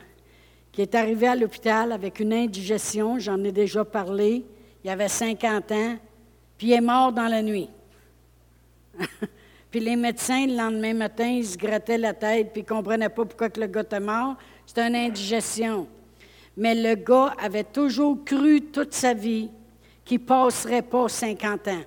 [0.70, 4.44] qui est arrivé à l'hôpital avec une indigestion, j'en ai déjà parlé,
[4.82, 5.96] il avait 50 ans,
[6.58, 7.70] puis il est mort dans la nuit.
[9.70, 13.08] puis les médecins, le lendemain matin, ils se grattaient la tête, puis ils ne comprenaient
[13.08, 14.36] pas pourquoi le gars était mort.
[14.66, 15.86] C'était une indigestion.
[16.56, 19.50] Mais le gars avait toujours cru toute sa vie
[20.04, 21.82] qu'il ne passerait pas 50 ans.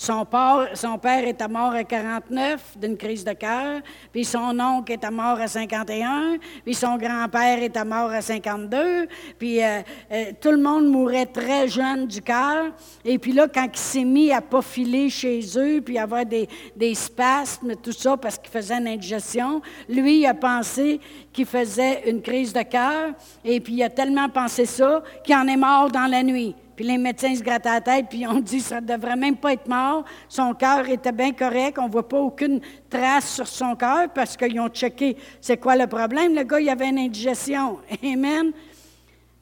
[0.00, 5.38] Son père, était mort à 49 d'une crise de cœur, puis son oncle était mort
[5.38, 9.06] à 51, puis son grand-père était mort à 52,
[9.38, 12.72] puis euh, euh, tout le monde mourait très jeune du cœur.
[13.04, 14.62] Et puis là, quand il s'est mis à pas
[15.10, 20.20] chez eux, puis avoir des, des spasmes, tout ça, parce qu'il faisait une indigestion, lui,
[20.20, 20.98] il a pensé
[21.30, 23.10] qu'il faisait une crise de cœur,
[23.44, 26.54] et puis il a tellement pensé ça qu'il en est mort dans la nuit.
[26.80, 29.52] Puis les médecins se grattent la tête, puis on dit ça ne devrait même pas
[29.52, 30.02] être mort.
[30.26, 31.78] Son cœur était bien correct.
[31.78, 35.76] On ne voit pas aucune trace sur son cœur parce qu'ils ont checké c'est quoi
[35.76, 36.34] le problème?
[36.34, 37.80] Le gars, il avait une indigestion.
[38.02, 38.52] Amen.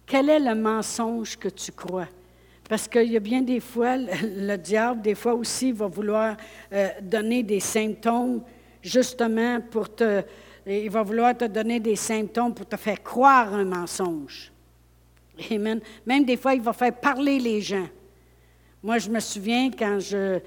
[0.04, 2.08] Quel est le mensonge que tu crois?
[2.68, 6.36] Parce qu'il y a bien des fois, le, diable, des fois aussi, va vouloir
[6.72, 8.42] euh, donner des symptômes
[8.82, 10.24] justement pour te...
[10.66, 14.50] Il va vouloir te donner des symptômes pour te faire croire un mensonge.
[16.06, 17.88] Même des fois, il va faire parler les gens.
[18.82, 20.38] Moi, je me souviens quand je,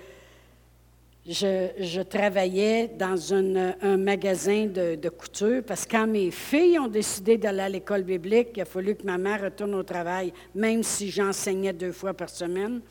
[1.28, 7.60] je, travaillais dans un magasin de, couture, parce que quand mes filles ont décidé d'aller
[7.60, 11.74] à l'école biblique, il a fallu que ma mère retourne au travail, même si j'enseignais
[11.74, 12.82] deux fois par semaine.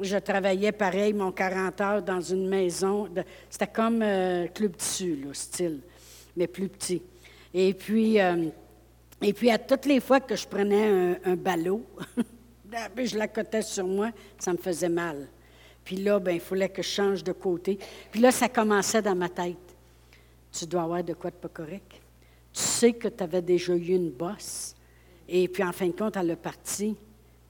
[0.00, 3.08] Je travaillais pareil, mon 40 heures, dans une maison.
[3.48, 5.80] C'était comme euh, Club Tissu, le style,
[6.36, 7.02] mais plus petit.
[7.54, 8.48] Et puis, euh,
[9.22, 11.86] et puis, à toutes les fois que je prenais un, ballot,
[12.96, 15.28] je l'accotais sur moi, ça me faisait mal.
[15.84, 17.78] Puis là, ben, il fallait que je change de côté.
[18.10, 19.56] Puis là, ça commençait dans ma tête.
[20.52, 21.92] Tu dois avoir de quoi de pas correct.
[22.52, 24.74] Tu sais que tu avais déjà eu une bosse.
[25.28, 26.96] Et puis, en fin de compte, elle est partie,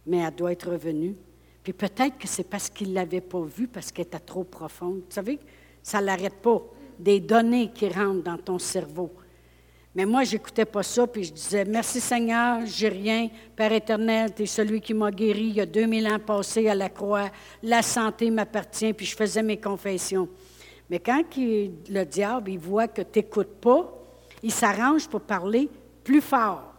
[0.06, 1.16] mais elle doit être revenue.
[1.62, 4.96] Puis peut-être que c'est parce qu'il ne l'avait pas vue, parce qu'elle était trop profonde.
[4.96, 5.38] Vous savez,
[5.82, 6.62] ça ne l'arrête pas.
[6.98, 9.10] Des données qui rentrent dans ton cerveau.
[9.94, 13.28] Mais moi, j'écoutais pas ça, puis je disais, merci Seigneur, j'ai rien.
[13.54, 16.74] Père éternel, tu es celui qui m'a guéri il y a 2000 ans passés à
[16.74, 17.30] la croix.
[17.62, 20.28] La santé m'appartient, puis je faisais mes confessions.
[20.88, 23.92] Mais quand le diable, il voit que tu n'écoutes pas,
[24.42, 25.68] il s'arrange pour parler
[26.02, 26.72] plus fort.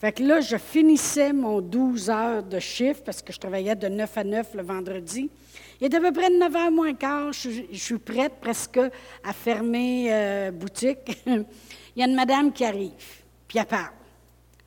[0.00, 3.86] Fait que là, je finissais mon 12 heures de chiffre, parce que je travaillais de
[3.86, 5.30] 9 à 9 le vendredi.
[5.78, 7.32] Il est à peu près de 9 h moins quart.
[7.32, 8.80] Je, suis prête presque
[9.22, 11.22] à fermer euh, boutique.
[11.94, 13.92] Il y a une madame qui arrive, puis elle parle.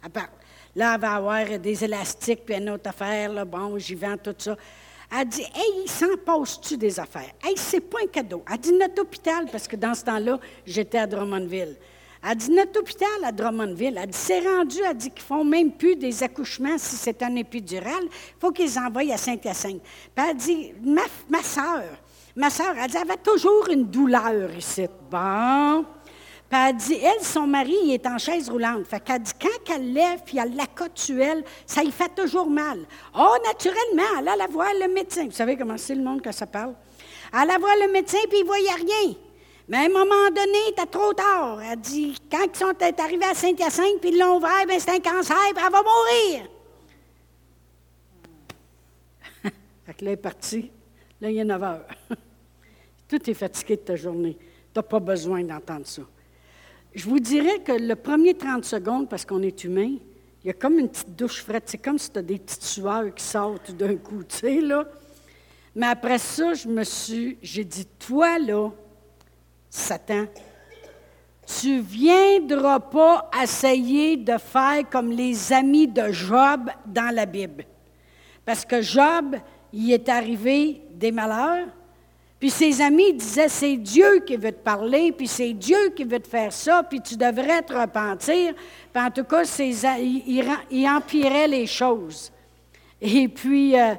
[0.03, 0.29] Elle parle.
[0.75, 4.35] Là, elle va avoir des élastiques, puis une autre affaire, là, bon, j'y vends tout
[4.37, 4.55] ça.
[5.15, 7.31] Elle dit Hey, s'en passe-tu des affaires?
[7.43, 8.43] Hey, c'est pas un cadeau.
[8.51, 11.77] Elle dit Notre hôpital, parce que dans ce temps-là, j'étais à Drummondville.
[12.27, 15.71] Elle dit Notre hôpital à Drummondville, elle dit C'est rendu, elle dit qu'ils font même
[15.71, 18.03] plus des accouchements si c'est un épidural.
[18.03, 19.81] Il faut qu'ils envoient à Saint-Hyacinthe.
[20.15, 21.83] Puis elle dit Ma, ma soeur,
[22.35, 24.87] ma soeur, elle dit Elle avait toujours une douleur ici.
[25.11, 25.85] Bon
[26.55, 28.85] elle dit, elle, son mari, il est en chaise roulante.
[28.85, 32.79] Fait qu'elle dit, quand elle lève, puis elle l'accotuelle, ça y fait toujours mal.
[33.17, 35.25] Oh, naturellement, elle la voir le médecin.
[35.25, 36.73] Vous savez comment c'est le monde que ça parle?
[37.33, 39.15] Elle la voir le médecin, puis il ne voyait rien.
[39.67, 41.61] Mais à un moment donné, était trop tard.
[41.61, 44.99] Elle dit, quand ils sont arrivés à Saint-Hyacinthe, puis ils l'ont ouvert, ben c'est un
[44.99, 46.49] cancer, puis elle va mourir.
[49.87, 50.69] là, elle est partie.
[51.21, 51.87] Là, il est 9 heures.
[53.07, 54.37] Tout est fatigué de ta journée.
[54.37, 56.01] Tu n'as pas besoin d'entendre ça.
[56.95, 59.95] Je vous dirais que le premier 30 secondes, parce qu'on est humain,
[60.43, 61.63] il y a comme une petite douche frette.
[61.65, 64.85] C'est comme si tu as des petites sueurs qui sortent d'un coup, tu sais, là.
[65.75, 68.69] Mais après ça, je me suis, j'ai dit, toi, là,
[69.71, 70.25] Satan,
[71.47, 77.65] tu viendras pas essayer de faire comme les amis de Job dans la Bible.
[78.45, 79.35] Parce que Job,
[79.71, 81.67] il est arrivé des malheurs,
[82.43, 86.19] puis ses amis disaient, c'est Dieu qui veut te parler, puis c'est Dieu qui veut
[86.19, 88.53] te faire ça, puis tu devrais te repentir.
[88.91, 90.23] Puis en tout cas, il,
[90.69, 92.33] il, les choses.
[92.99, 93.95] Et puis, euh,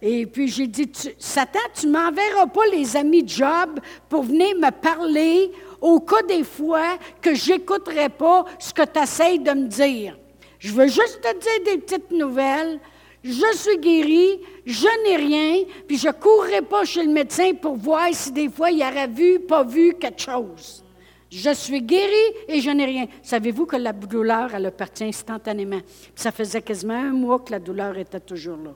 [0.00, 4.70] et puis j'ai dit, Satan, tu m'enverras pas les amis de Job pour venir me
[4.70, 10.16] parler au cas des fois que j'écouterai pas ce que tu essaies de me dire.
[10.60, 12.78] Je veux juste te dire des petites nouvelles
[13.24, 17.76] je suis guéri, je n'ai rien, puis je ne courrai pas chez le médecin pour
[17.76, 20.84] voir si des fois il aurait vu, pas vu quelque chose.
[21.30, 23.06] Je suis guéri et je n'ai rien.
[23.22, 25.80] Savez-vous que la douleur, elle partie instantanément?
[26.14, 28.74] ça faisait quasiment un mois que la douleur était toujours là.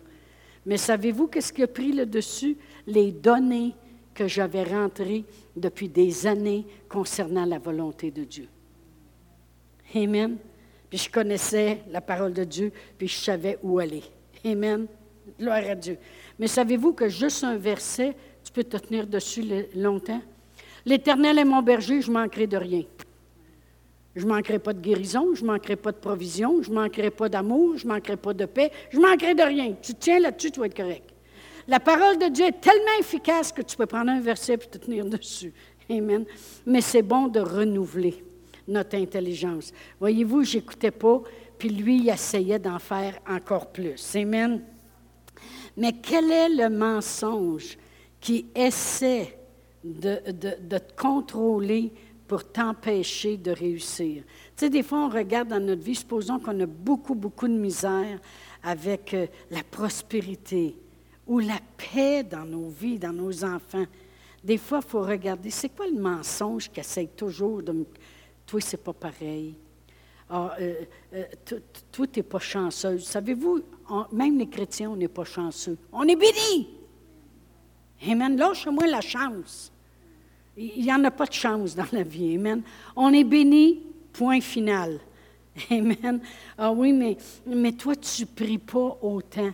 [0.67, 2.57] Mais savez-vous qu'est-ce qui a pris le dessus?
[2.87, 3.75] Les données
[4.15, 5.25] que j'avais rentrées
[5.57, 8.49] depuis des années concernant la volonté de Dieu.
[9.95, 10.37] Amen.
[10.89, 14.03] puis je connaissais la parole de Dieu, puis je savais où aller.
[14.45, 14.87] Amen.
[15.39, 15.99] Gloire à Dieu.
[16.39, 20.21] Mais savez-vous que juste un verset, tu peux te tenir dessus longtemps?
[20.85, 22.83] L'Éternel est mon berger, je manquerai de rien.
[24.15, 27.87] Je manquerai pas de guérison, je manquerai pas de provision, je manquerai pas d'amour, je
[27.87, 29.75] manquerai pas de paix, je manquerai de rien.
[29.81, 31.09] Tu tiens là-dessus, tu vas être correct.
[31.69, 34.79] La parole de Dieu est tellement efficace que tu peux prendre un verset et te
[34.79, 35.53] tenir dessus.
[35.89, 36.25] Amen.
[36.67, 38.23] Mais c'est bon de renouveler
[38.67, 39.73] notre intelligence.
[39.99, 41.23] Voyez-vous, je n'écoutais pas,
[41.63, 44.17] puis lui, il essayait d'en faire encore plus.
[44.17, 44.65] Amen.
[45.77, 47.79] Mais quel est le mensonge
[48.21, 49.39] qui essaie
[49.85, 51.93] de, te contrôler
[52.27, 54.25] pour t'empêcher de réussir?
[54.25, 57.57] Tu sais, des fois, on regarde dans notre vie, supposons qu'on a beaucoup, beaucoup de
[57.57, 58.19] misère
[58.65, 60.75] avec euh, la prospérité
[61.29, 63.87] ou la paix dans nos vies, dans nos enfants.
[64.43, 67.87] Des fois, il faut regarder, c'est quoi le mensonge qui essaie toujours de me...
[68.47, 69.55] Toi, c'est pas pareil.
[70.35, 70.75] Ah, euh,
[71.13, 71.25] euh,
[71.93, 73.05] toi, tu n'es pas chanceuse.
[73.05, 73.61] Savez-vous,
[74.13, 75.77] même les chrétiens, on n'est pas chanceux.
[75.93, 76.71] On est bénis.
[78.09, 78.39] Amen.
[78.39, 79.71] Lâche-moi la chance.
[80.57, 82.37] Il n'y en a pas de chance dans la vie.
[82.37, 82.63] Amen.
[82.97, 85.01] On est béni, point final.
[85.71, 86.23] Amen.
[86.57, 89.51] Ah oui, mais, mais toi, tu ne pries pas autant.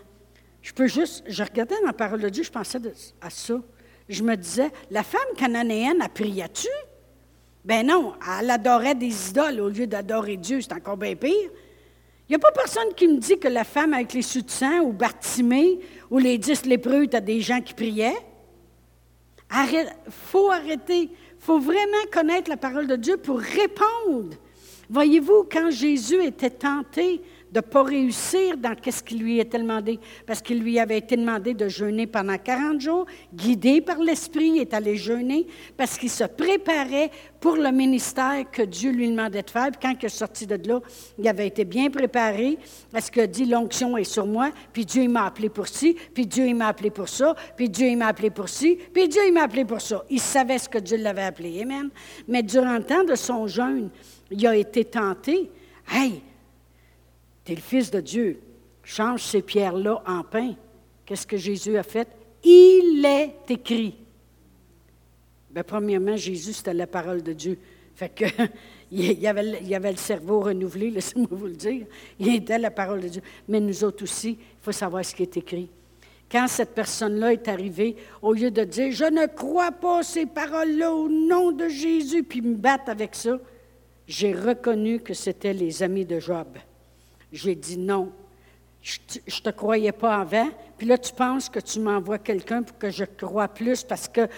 [0.63, 2.79] Je peux juste, je regardais dans la parole de Dieu, je pensais
[3.21, 3.61] à ça.
[4.09, 6.69] Je me disais, la femme cananéenne, a prié-tu?
[7.69, 11.51] Ben non, elle adorait des idoles au lieu d'adorer Dieu, c'est encore bien pire.
[12.27, 14.41] Il n'y a pas personne qui me dit que la femme avec les sous
[14.83, 15.79] ou Bartimée
[16.11, 18.17] ou les dix lépreux, as des gens qui priaient.
[19.53, 21.11] Il faut arrêter.
[21.39, 24.35] Faut vraiment connaître la parole de Dieu pour répondre.
[24.89, 27.21] Voyez-vous, quand Jésus était tenté
[27.53, 31.17] de ne pas réussir dans ce qui lui était demandé, parce qu'il lui avait été
[31.17, 36.11] demandé de jeûner pendant 40 jours, guidé par l'Esprit, il est allé jeûner, parce qu'il
[36.11, 39.71] se préparait pour le ministère que Dieu lui demandait de faire.
[39.71, 40.81] Puis quand il est sorti de là,
[41.19, 42.59] il avait été bien préparé,
[42.93, 46.53] parce que dit l'onction est sur moi, puis Dieu m'a appelé pour ci, puis Dieu
[46.55, 49.81] m'a appelé pour ça, puis Dieu m'a appelé pour ci, puis Dieu m'a appelé pour
[49.81, 50.05] ça.
[50.11, 51.63] Il savait ce que Dieu l'avait appelé.
[51.63, 51.91] Amen.
[52.27, 53.91] Mais durant le temps de son jeûne,
[54.31, 55.51] il a été tenté.
[55.91, 56.23] Hey,
[57.49, 58.41] tu le Fils de Dieu.
[58.83, 60.55] Change ces pierres-là en pain.
[61.07, 62.07] Qu'est-ce que Jésus a fait?
[62.45, 63.97] Il est écrit.
[65.51, 67.59] Bien, premièrement, Jésus, c'était la parole de Dieu.
[67.95, 68.27] Fait que,
[68.91, 71.87] il, avait, il avait le cerveau renouvelé, laissez-moi vous le dire.
[72.19, 73.23] Il était la parole de Dieu.
[73.49, 75.71] Mais nous autres aussi, il faut savoir ce qui est écrit.
[76.31, 80.93] Quand cette personne-là est arrivée, au lieu de dire Je ne crois pas ces paroles-là
[80.93, 83.39] au nom de Jésus, puis me battre avec ça,
[84.07, 86.49] j'ai reconnu que c'était les amis de Job.
[87.33, 88.13] J'ai dit non.
[88.83, 90.49] Je ne te croyais pas avant.
[90.77, 94.29] Puis là, tu penses que tu m'envoies quelqu'un pour que je croie plus parce qu'elle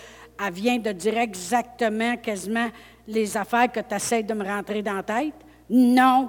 [0.53, 2.69] vient de dire exactement, quasiment,
[3.07, 5.35] les affaires que tu essaies de me rentrer dans la tête?
[5.69, 6.29] Non.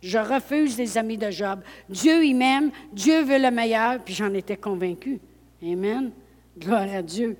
[0.00, 1.60] Je refuse les amis de Job.
[1.88, 2.70] Dieu, il m'aime.
[2.92, 3.98] Dieu veut le meilleur.
[4.00, 5.20] Puis j'en étais convaincu.
[5.62, 6.10] Amen.
[6.58, 7.36] Gloire à Dieu.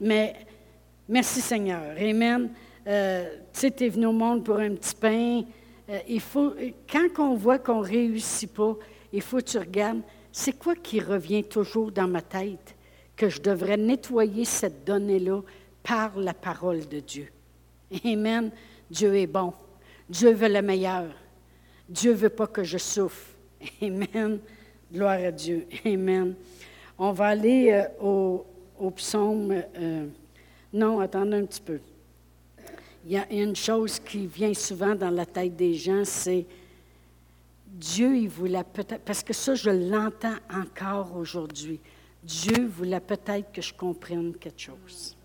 [0.00, 0.34] Mais
[1.08, 1.96] merci Seigneur.
[1.98, 2.50] Amen.
[2.86, 5.42] Euh, tu sais, tu es venu au monde pour un petit pain.
[5.88, 6.54] Euh, faut,
[6.90, 8.76] quand on voit qu'on ne réussit pas,
[9.12, 12.74] il faut que tu regardes, c'est quoi qui revient toujours dans ma tête?
[13.16, 15.42] Que je devrais nettoyer cette donnée-là
[15.82, 17.28] par la parole de Dieu?
[18.04, 18.50] Amen.
[18.90, 19.52] Dieu est bon.
[20.08, 21.06] Dieu veut le meilleur.
[21.88, 23.26] Dieu ne veut pas que je souffre.
[23.82, 24.38] Amen.
[24.92, 25.66] Gloire à Dieu.
[25.84, 26.34] Amen.
[26.98, 28.46] On va aller euh, au,
[28.78, 29.62] au, psaume.
[29.76, 30.06] Euh,
[30.72, 31.80] non, attendez un petit peu
[33.04, 36.46] il y a une chose qui vient souvent dans la tête des gens, c'est
[37.66, 41.80] Dieu, il voulait peut-être, parce que ça, je l'entends encore aujourd'hui.
[42.22, 45.16] Dieu voulait peut-être que je comprenne quelque chose.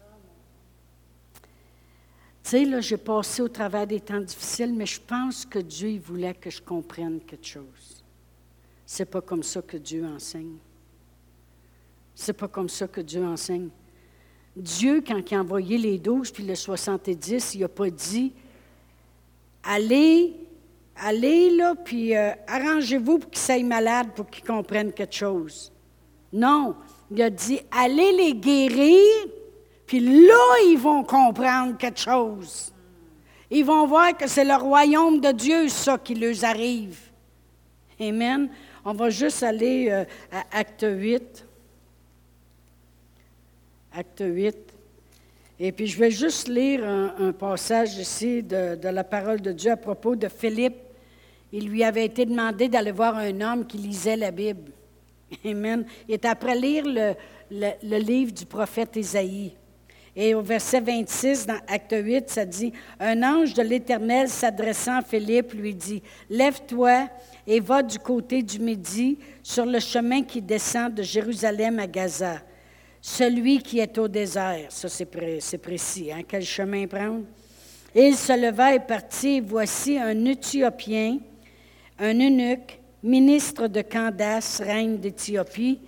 [2.43, 5.89] Tu sais, là, j'ai passé au travers des temps difficiles, mais je pense que Dieu,
[5.89, 8.03] il voulait que je comprenne quelque chose.
[8.85, 10.57] C'est pas comme ça que Dieu enseigne.
[12.15, 13.69] C'est pas comme ça que Dieu enseigne.
[14.57, 18.33] Dieu, quand il a envoyé les douze puis le 70, il n'a pas dit
[19.63, 20.33] Allez,
[20.95, 25.71] allez là, puis euh, arrangez-vous pour qu'ils soient malades pour qu'ils comprennent quelque chose.
[26.33, 26.75] Non,
[27.11, 29.27] il a dit Allez les guérir,
[29.85, 32.73] puis là, ils vont comprendre quelque chose.
[33.51, 36.97] Ils vont voir que c'est le royaume de Dieu, ça, qui leur arrive.
[37.99, 38.49] Amen.
[38.83, 41.46] On va juste aller euh, à Acte 8
[43.97, 44.55] acte 8.
[45.59, 49.77] Et puis je vais juste lire un, passage ici de, la parole de Dieu à
[49.77, 50.77] propos de Philippe.
[51.51, 54.71] Il lui avait été demandé d'aller voir un homme qui lisait la Bible.
[55.45, 55.83] Amen.
[56.07, 57.13] Il est après lire le,
[57.49, 59.53] le, livre du prophète Isaïe.
[60.15, 65.01] Et au verset 26, dans Acte 8, ça dit, Un ange de l'Éternel s'adressant à
[65.01, 67.07] Philippe lui dit, Lève-toi
[67.47, 72.41] et va du côté du Midi sur le chemin qui descend de Jérusalem à Gaza,
[73.07, 74.65] celui qui est au désert.
[74.67, 75.05] Ça, c'est
[75.57, 76.11] précis.
[76.11, 76.23] Hein?
[76.27, 77.23] Quel chemin prendre?
[77.95, 79.39] Il se leva et partit.
[79.39, 81.19] voici un Éthiopien,
[81.99, 85.79] un eunuque, ministre de Candace, reine d'Éthiopie,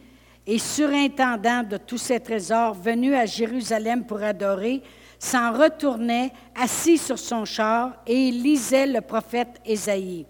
[0.48, 4.82] et surintendant de tous ses trésors, venu à Jérusalem pour adorer,
[5.20, 10.26] s'en retournait assis sur son char et il lisait le prophète Ésaïe.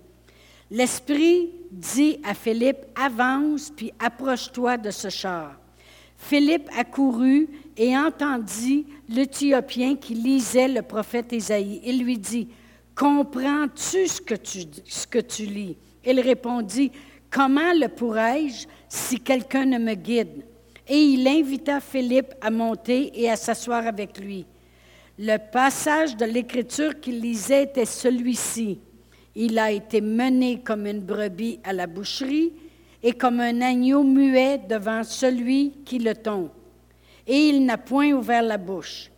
[0.71, 5.59] L'Esprit dit à Philippe, avance, puis approche-toi de ce char.
[6.19, 7.47] Philippe accourut
[7.77, 11.81] et entendit l'Éthiopien qui lisait le prophète Ésaïe.
[11.83, 12.49] Il lui dit,
[12.93, 15.77] Comprends-tu ce, que tu, ce que tu lis?
[16.05, 16.91] Il répondit,
[17.31, 20.43] Comment le pourrais-je si quelqu'un ne me guide?
[20.87, 24.45] Et il invita Philippe à monter et à s'asseoir avec lui.
[25.17, 28.79] Le passage de l'Écriture qu'il lisait était celui-ci.
[29.35, 32.51] Il a été mené comme une brebis à la boucherie
[33.01, 36.49] et comme un agneau muet devant celui qui le tombe.
[37.25, 39.09] Et il n'a point ouvert la bouche.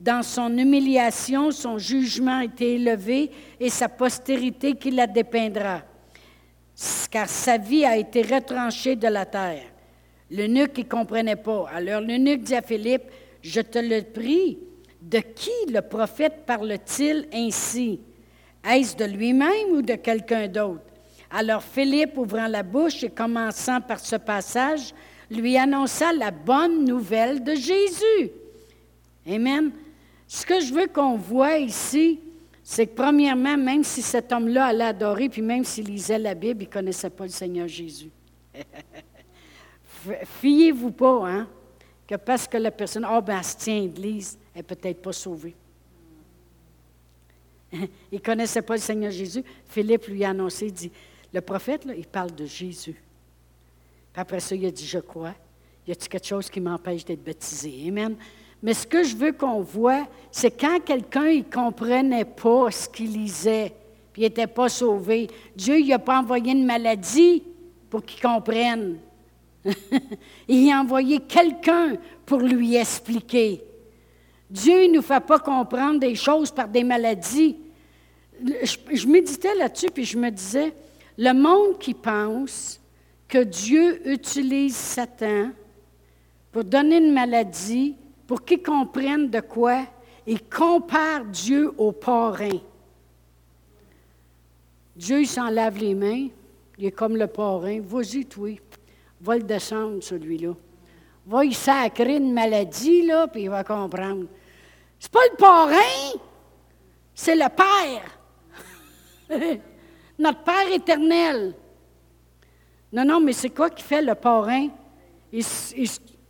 [0.00, 5.82] Dans son humiliation, son jugement a été élevé et sa postérité qui la dépeindra
[7.10, 9.64] car sa vie a été retranchée de la terre.
[10.30, 11.68] L'eunuque ne comprenait pas.
[11.72, 13.10] Alors l'eunuque dit à Philippe,
[13.42, 14.58] je te le prie,
[15.02, 18.00] de qui le prophète parle-t-il ainsi?
[18.64, 20.84] Est-ce de lui-même ou de quelqu'un d'autre?
[21.30, 24.92] Alors Philippe, ouvrant la bouche et commençant par ce passage,
[25.30, 28.30] lui annonça la bonne nouvelle de Jésus.
[29.28, 29.70] Amen.
[30.26, 32.20] Ce que je veux qu'on voit ici,
[32.62, 36.62] c'est que premièrement, même si cet homme-là allait adorer, puis même s'il lisait la Bible,
[36.62, 38.10] il ne connaissait pas le Seigneur Jésus.
[40.40, 41.48] Fiez-vous pas, hein,
[42.06, 44.12] que parce que la personne, oh ben, elle se tient elle
[44.56, 45.54] n'est peut-être pas sauvée.
[47.72, 49.44] il ne connaissait pas le Seigneur Jésus.
[49.68, 50.90] Philippe lui a annoncé, il dit,
[51.32, 53.00] le prophète, là, il parle de Jésus.
[54.12, 55.34] Puis après ça, il a dit, je crois.
[55.86, 57.72] Y a-t-il quelque chose qui m'empêche d'être baptisé?
[57.88, 58.16] Amen.
[58.62, 63.12] Mais ce que je veux qu'on voit, c'est quand quelqu'un ne comprenait pas ce qu'il
[63.12, 63.72] lisait,
[64.12, 67.42] puis il n'était pas sauvé, Dieu n'a pas envoyé une maladie
[67.88, 68.98] pour qu'il comprenne.
[70.48, 73.62] il a envoyé quelqu'un pour lui expliquer.
[74.50, 77.56] Dieu ne nous fait pas comprendre des choses par des maladies.
[78.42, 80.72] Je méditais là-dessus, puis je me disais,
[81.20, 82.80] le monde qui pense
[83.28, 85.50] que Dieu utilise Satan
[86.50, 87.94] pour donner une maladie,
[88.26, 89.84] pour qu'ils comprennent de quoi
[90.26, 92.58] ils comparent Dieu au parrain.
[94.96, 96.28] Dieu, il s'en lave les mains,
[96.78, 97.80] il est comme le parrain.
[97.82, 98.58] Vas-y, toi,
[99.20, 100.54] va le descendre, celui-là.
[101.26, 104.24] Va y sacrer une maladie, là, puis il va comprendre.
[104.98, 106.18] C'est pas le parrain,
[107.14, 107.48] c'est le
[109.28, 109.60] Père.
[110.20, 111.54] Notre Père éternel.
[112.92, 114.68] Non, non, mais c'est quoi qui fait le parrain?
[115.32, 115.44] il,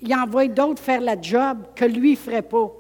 [0.01, 2.71] il envoie d'autres faire la job que lui ne ferait pas.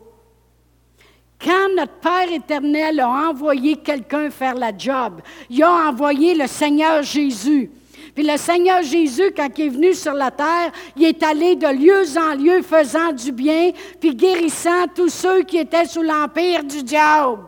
[1.43, 7.03] Quand notre Père éternel a envoyé quelqu'un faire la job, il a envoyé le Seigneur
[7.03, 7.71] Jésus.
[8.15, 11.69] Puis le Seigneur Jésus, quand il est venu sur la terre, il est allé de
[11.69, 16.83] lieu en lieu faisant du bien, puis guérissant tous ceux qui étaient sous l'empire du
[16.83, 17.45] diable.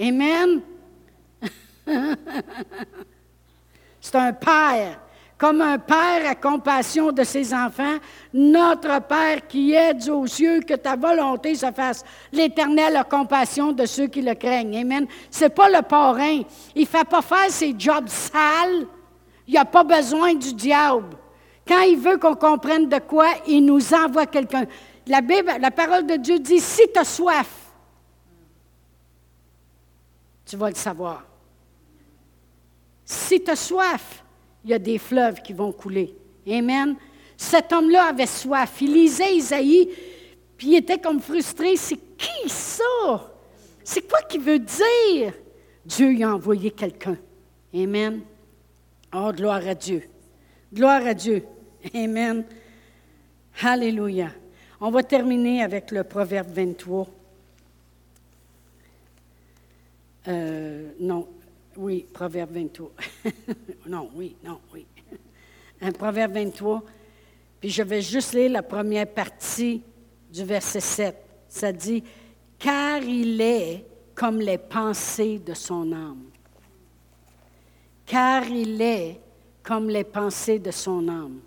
[0.00, 0.62] Amen.
[4.00, 5.00] C'est un Père
[5.38, 7.96] comme un père a compassion de ses enfants,
[8.32, 12.04] notre Père qui est aux cieux, que ta volonté se fasse.
[12.32, 14.78] L'Éternel a compassion de ceux qui le craignent.
[14.78, 15.06] Amen.
[15.30, 16.40] C'est pas le parrain.
[16.74, 18.86] Il ne fait pas faire ses jobs sales.
[19.46, 21.16] Il n'y a pas besoin du diable.
[21.68, 24.64] Quand il veut qu'on comprenne de quoi, il nous envoie quelqu'un.
[25.06, 27.48] La Bible, la parole de Dieu dit, si tu as soif,
[30.46, 31.24] tu vas le savoir.
[33.08, 34.24] Si tu as soif,
[34.64, 36.12] il y a des fleuves qui vont couler.
[36.50, 36.96] Amen.
[37.36, 38.78] Cet homme-là avait soif.
[38.80, 39.88] Il lisait Isaïe,
[40.56, 41.76] puis il était comme frustré.
[41.76, 43.32] C'est qui ça?
[43.84, 45.32] C'est quoi qu'il veut dire?
[45.84, 47.16] Dieu y a envoyé quelqu'un.
[47.72, 48.22] Amen.
[49.14, 50.02] Oh, gloire à Dieu.
[50.74, 51.44] Gloire à Dieu.
[51.94, 52.44] Amen.
[53.62, 54.30] Alléluia.
[54.80, 57.06] On va terminer avec le Proverbe 23.
[60.28, 61.28] Euh, non,
[61.76, 62.90] oui, Proverbe 23.
[63.86, 64.86] non, oui, non, oui.
[65.80, 66.82] Un Proverbe 23.
[67.60, 69.82] Puis je vais juste lire la première partie
[70.32, 71.16] du verset 7.
[71.48, 72.02] Ça dit
[72.58, 76.24] Car il est comme les pensées de son âme.
[78.04, 79.20] Car il est
[79.62, 81.40] comme les pensées de son âme.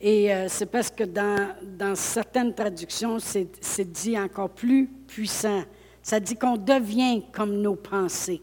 [0.00, 5.64] Et euh, c'est parce que dans, dans certaines traductions, c'est dit encore plus puissant.
[6.02, 8.42] Ça dit qu'on devient comme nos pensées.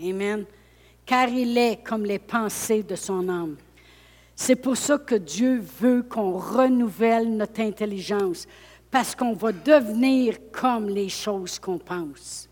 [0.00, 0.44] Amen.
[1.06, 3.56] Car il est comme les pensées de son âme.
[4.34, 8.46] C'est pour ça que Dieu veut qu'on renouvelle notre intelligence,
[8.90, 12.48] parce qu'on va devenir comme les choses qu'on pense.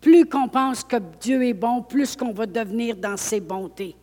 [0.00, 3.96] Plus qu'on pense que Dieu est bon, plus qu'on va devenir dans ses bontés.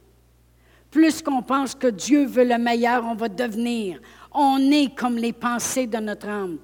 [0.92, 4.00] Plus qu'on pense que Dieu veut le meilleur, on va devenir.
[4.32, 6.58] On est comme les pensées de notre âme.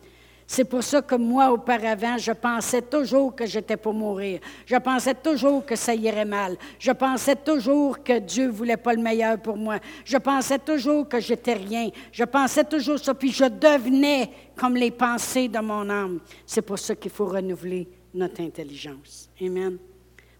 [0.52, 4.40] C'est pour ça que moi, auparavant, je pensais toujours que j'étais pour mourir.
[4.66, 6.58] Je pensais toujours que ça irait mal.
[6.80, 9.78] Je pensais toujours que Dieu ne voulait pas le meilleur pour moi.
[10.04, 11.92] Je pensais toujours que j'étais rien.
[12.12, 16.20] Je pensais toujours ça, puis je devenais comme les pensées de mon âme.
[16.48, 19.30] C'est pour ça qu'il faut renouveler notre intelligence.
[19.40, 19.78] Amen.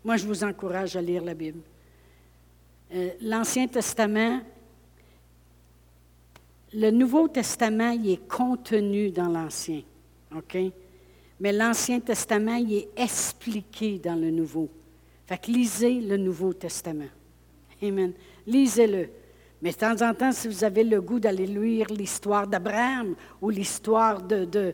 [0.04, 1.62] Moi, je vous encourage à lire la Bible.
[2.96, 4.42] Euh, L'Ancien Testament,
[6.74, 9.84] le Nouveau Testament, il est contenu dans l'Ancien.
[10.36, 10.58] OK?
[11.40, 14.70] Mais l'Ancien Testament, il est expliqué dans le Nouveau.
[15.26, 17.10] Fait que lisez le Nouveau Testament.
[17.82, 18.14] Amen.
[18.46, 19.10] Lisez-le.
[19.62, 23.50] Mais de temps en temps, si vous avez le goût d'aller lire l'histoire d'Abraham ou
[23.50, 24.74] l'histoire de,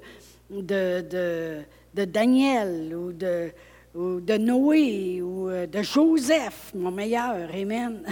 [1.94, 8.04] Daniel ou de, Noé ou euh, de Joseph, mon meilleur, Amen.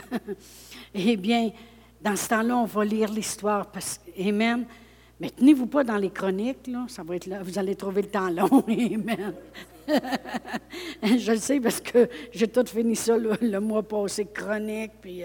[0.94, 1.52] eh bien,
[2.02, 3.72] dans ce temps-là, on va lire l'histoire.
[4.20, 4.66] Amen.
[5.24, 8.10] Mais tenez-vous pas dans les chroniques, là, ça va être là, vous allez trouver le
[8.10, 8.62] temps long.
[8.68, 9.34] Amen.
[11.02, 15.22] je le sais parce que j'ai tout fini ça le, mois passé, chronique, puis,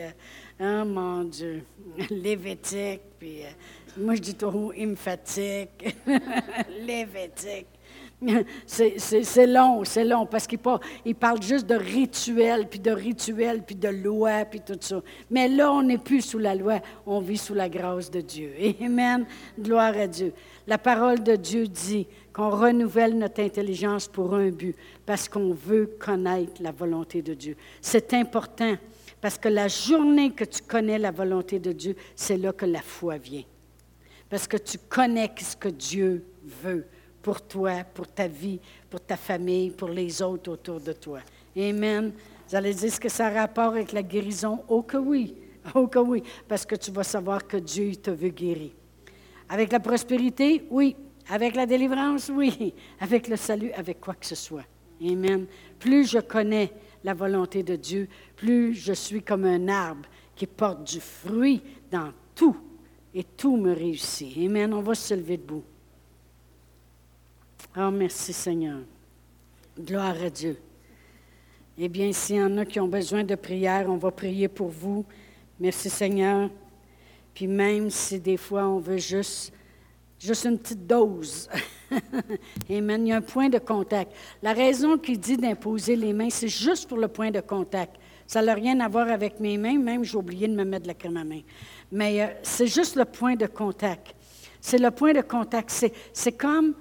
[0.60, 1.64] oh mon Dieu,
[2.10, 3.48] Lévitique, puis euh,
[3.96, 5.96] moi je dis toujours, il me fatigue.
[6.86, 7.66] Lévitique.
[8.66, 13.88] C'est long, c'est long, parce qu'il parle, juste de rituel, puis de rituel, puis de
[13.88, 15.00] loi, puis tout ça.
[15.30, 18.52] Mais là, on n'est plus sous la loi, on vit sous la grâce de Dieu.
[18.80, 19.24] Amen.
[19.58, 20.32] Gloire à Dieu.
[20.66, 24.74] La parole de Dieu dit qu'on renouvelle notre intelligence pour un but,
[25.06, 27.56] parce qu'on veut connaître la volonté de Dieu.
[27.80, 28.76] C'est important,
[29.20, 32.82] parce que la journée que tu connais la volonté de Dieu, c'est là que la
[32.82, 33.44] foi vient.
[34.28, 36.24] Parce que tu connais ce que Dieu
[36.62, 36.84] veut
[37.28, 38.58] pour toi, pour ta vie,
[38.88, 41.20] pour ta famille, pour les autres autour de toi.
[41.54, 42.10] Amen.
[42.48, 44.60] Vous allez dire, ce que ça a rapport avec la guérison?
[44.66, 45.34] Oh que oui.
[45.74, 46.22] Oh que oui.
[46.48, 48.70] Parce que tu vas savoir que Dieu te veut guérir.
[49.46, 50.64] Avec la prospérité?
[50.70, 50.96] Oui.
[51.28, 52.30] Avec la délivrance?
[52.34, 52.72] Oui.
[52.98, 53.72] Avec le salut?
[53.72, 54.64] Avec quoi que ce soit.
[55.02, 55.44] Amen.
[55.78, 56.72] Plus je connais
[57.04, 61.60] la volonté de Dieu, plus je suis comme un arbre qui porte du fruit
[61.90, 62.56] dans tout.
[63.12, 64.34] Et tout me réussit.
[64.38, 64.72] Amen.
[64.72, 65.64] On va se lever debout.
[67.76, 68.80] Oh, merci Seigneur.
[69.78, 70.58] Gloire à Dieu.
[71.76, 74.68] Eh bien, s'il y en a qui ont besoin de prière, on va prier pour
[74.68, 75.04] vous.
[75.60, 76.50] Merci Seigneur.
[77.34, 79.52] Puis même si des fois on veut juste,
[80.18, 81.48] juste une petite dose.
[82.70, 83.06] Amen.
[83.06, 84.12] Il y a un point de contact.
[84.42, 87.96] La raison qu'il dit d'imposer les mains, c'est juste pour le point de contact.
[88.26, 90.94] Ça n'a rien à voir avec mes mains, même j'ai oublié de me mettre la
[90.94, 91.40] crème à main.
[91.92, 94.14] Mais euh, c'est juste le point de contact.
[94.60, 95.70] C'est le point de contact.
[96.12, 96.74] C'est comme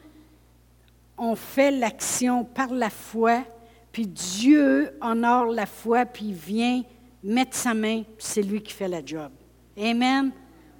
[1.17, 3.43] on fait l'action par la foi,
[3.91, 6.83] puis Dieu honore la foi, puis il vient
[7.23, 9.31] mettre sa main, c'est lui qui fait la job.
[9.77, 10.31] Amen.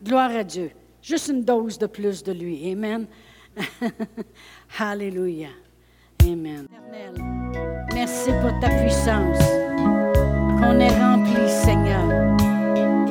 [0.04, 0.72] Gloire à Dieu.
[1.02, 2.72] Juste une dose de plus de lui.
[2.72, 3.08] Amen.
[4.80, 5.50] Alléluia.
[6.24, 6.68] Amen.
[7.94, 9.40] Merci pour ta puissance.
[10.60, 12.06] Qu'on est rempli, Seigneur.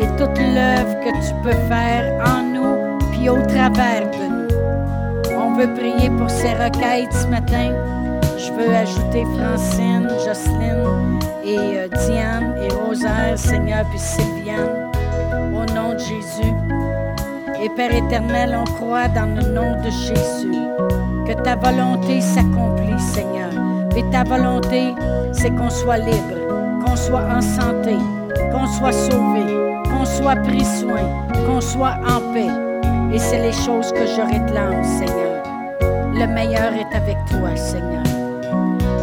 [0.00, 4.10] Et toute l'œuvre que tu peux faire en nous, puis au travers
[5.56, 7.72] veut prier pour ces requêtes ce matin.
[8.36, 14.90] Je veux ajouter Francine, Jocelyne et euh, Diane et Rosaire, Seigneur, puis Sylviane,
[15.54, 16.52] au nom de Jésus.
[17.62, 20.60] Et Père éternel, on croit dans le nom de Jésus
[21.26, 23.50] que ta volonté s'accomplit, Seigneur.
[23.96, 24.94] Et ta volonté,
[25.32, 27.96] c'est qu'on soit libre, qu'on soit en santé,
[28.52, 29.42] qu'on soit sauvé,
[29.84, 32.50] qu'on soit pris soin, qu'on soit en paix.
[33.14, 35.25] Et c'est les choses que je réclame, Seigneur.
[36.18, 38.02] Le meilleur est avec toi, Seigneur.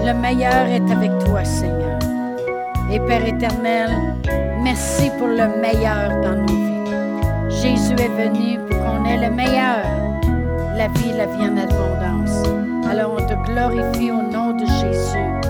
[0.03, 1.99] Le meilleur est avec toi, Seigneur.
[2.91, 3.91] Et Père éternel,
[4.64, 7.61] merci pour le meilleur dans nos vies.
[7.61, 9.86] Jésus est venu pour qu'on ait le meilleur,
[10.76, 12.47] la vie, la vie en abondance.
[12.89, 15.43] Alors on te glorifie au nom de Jésus.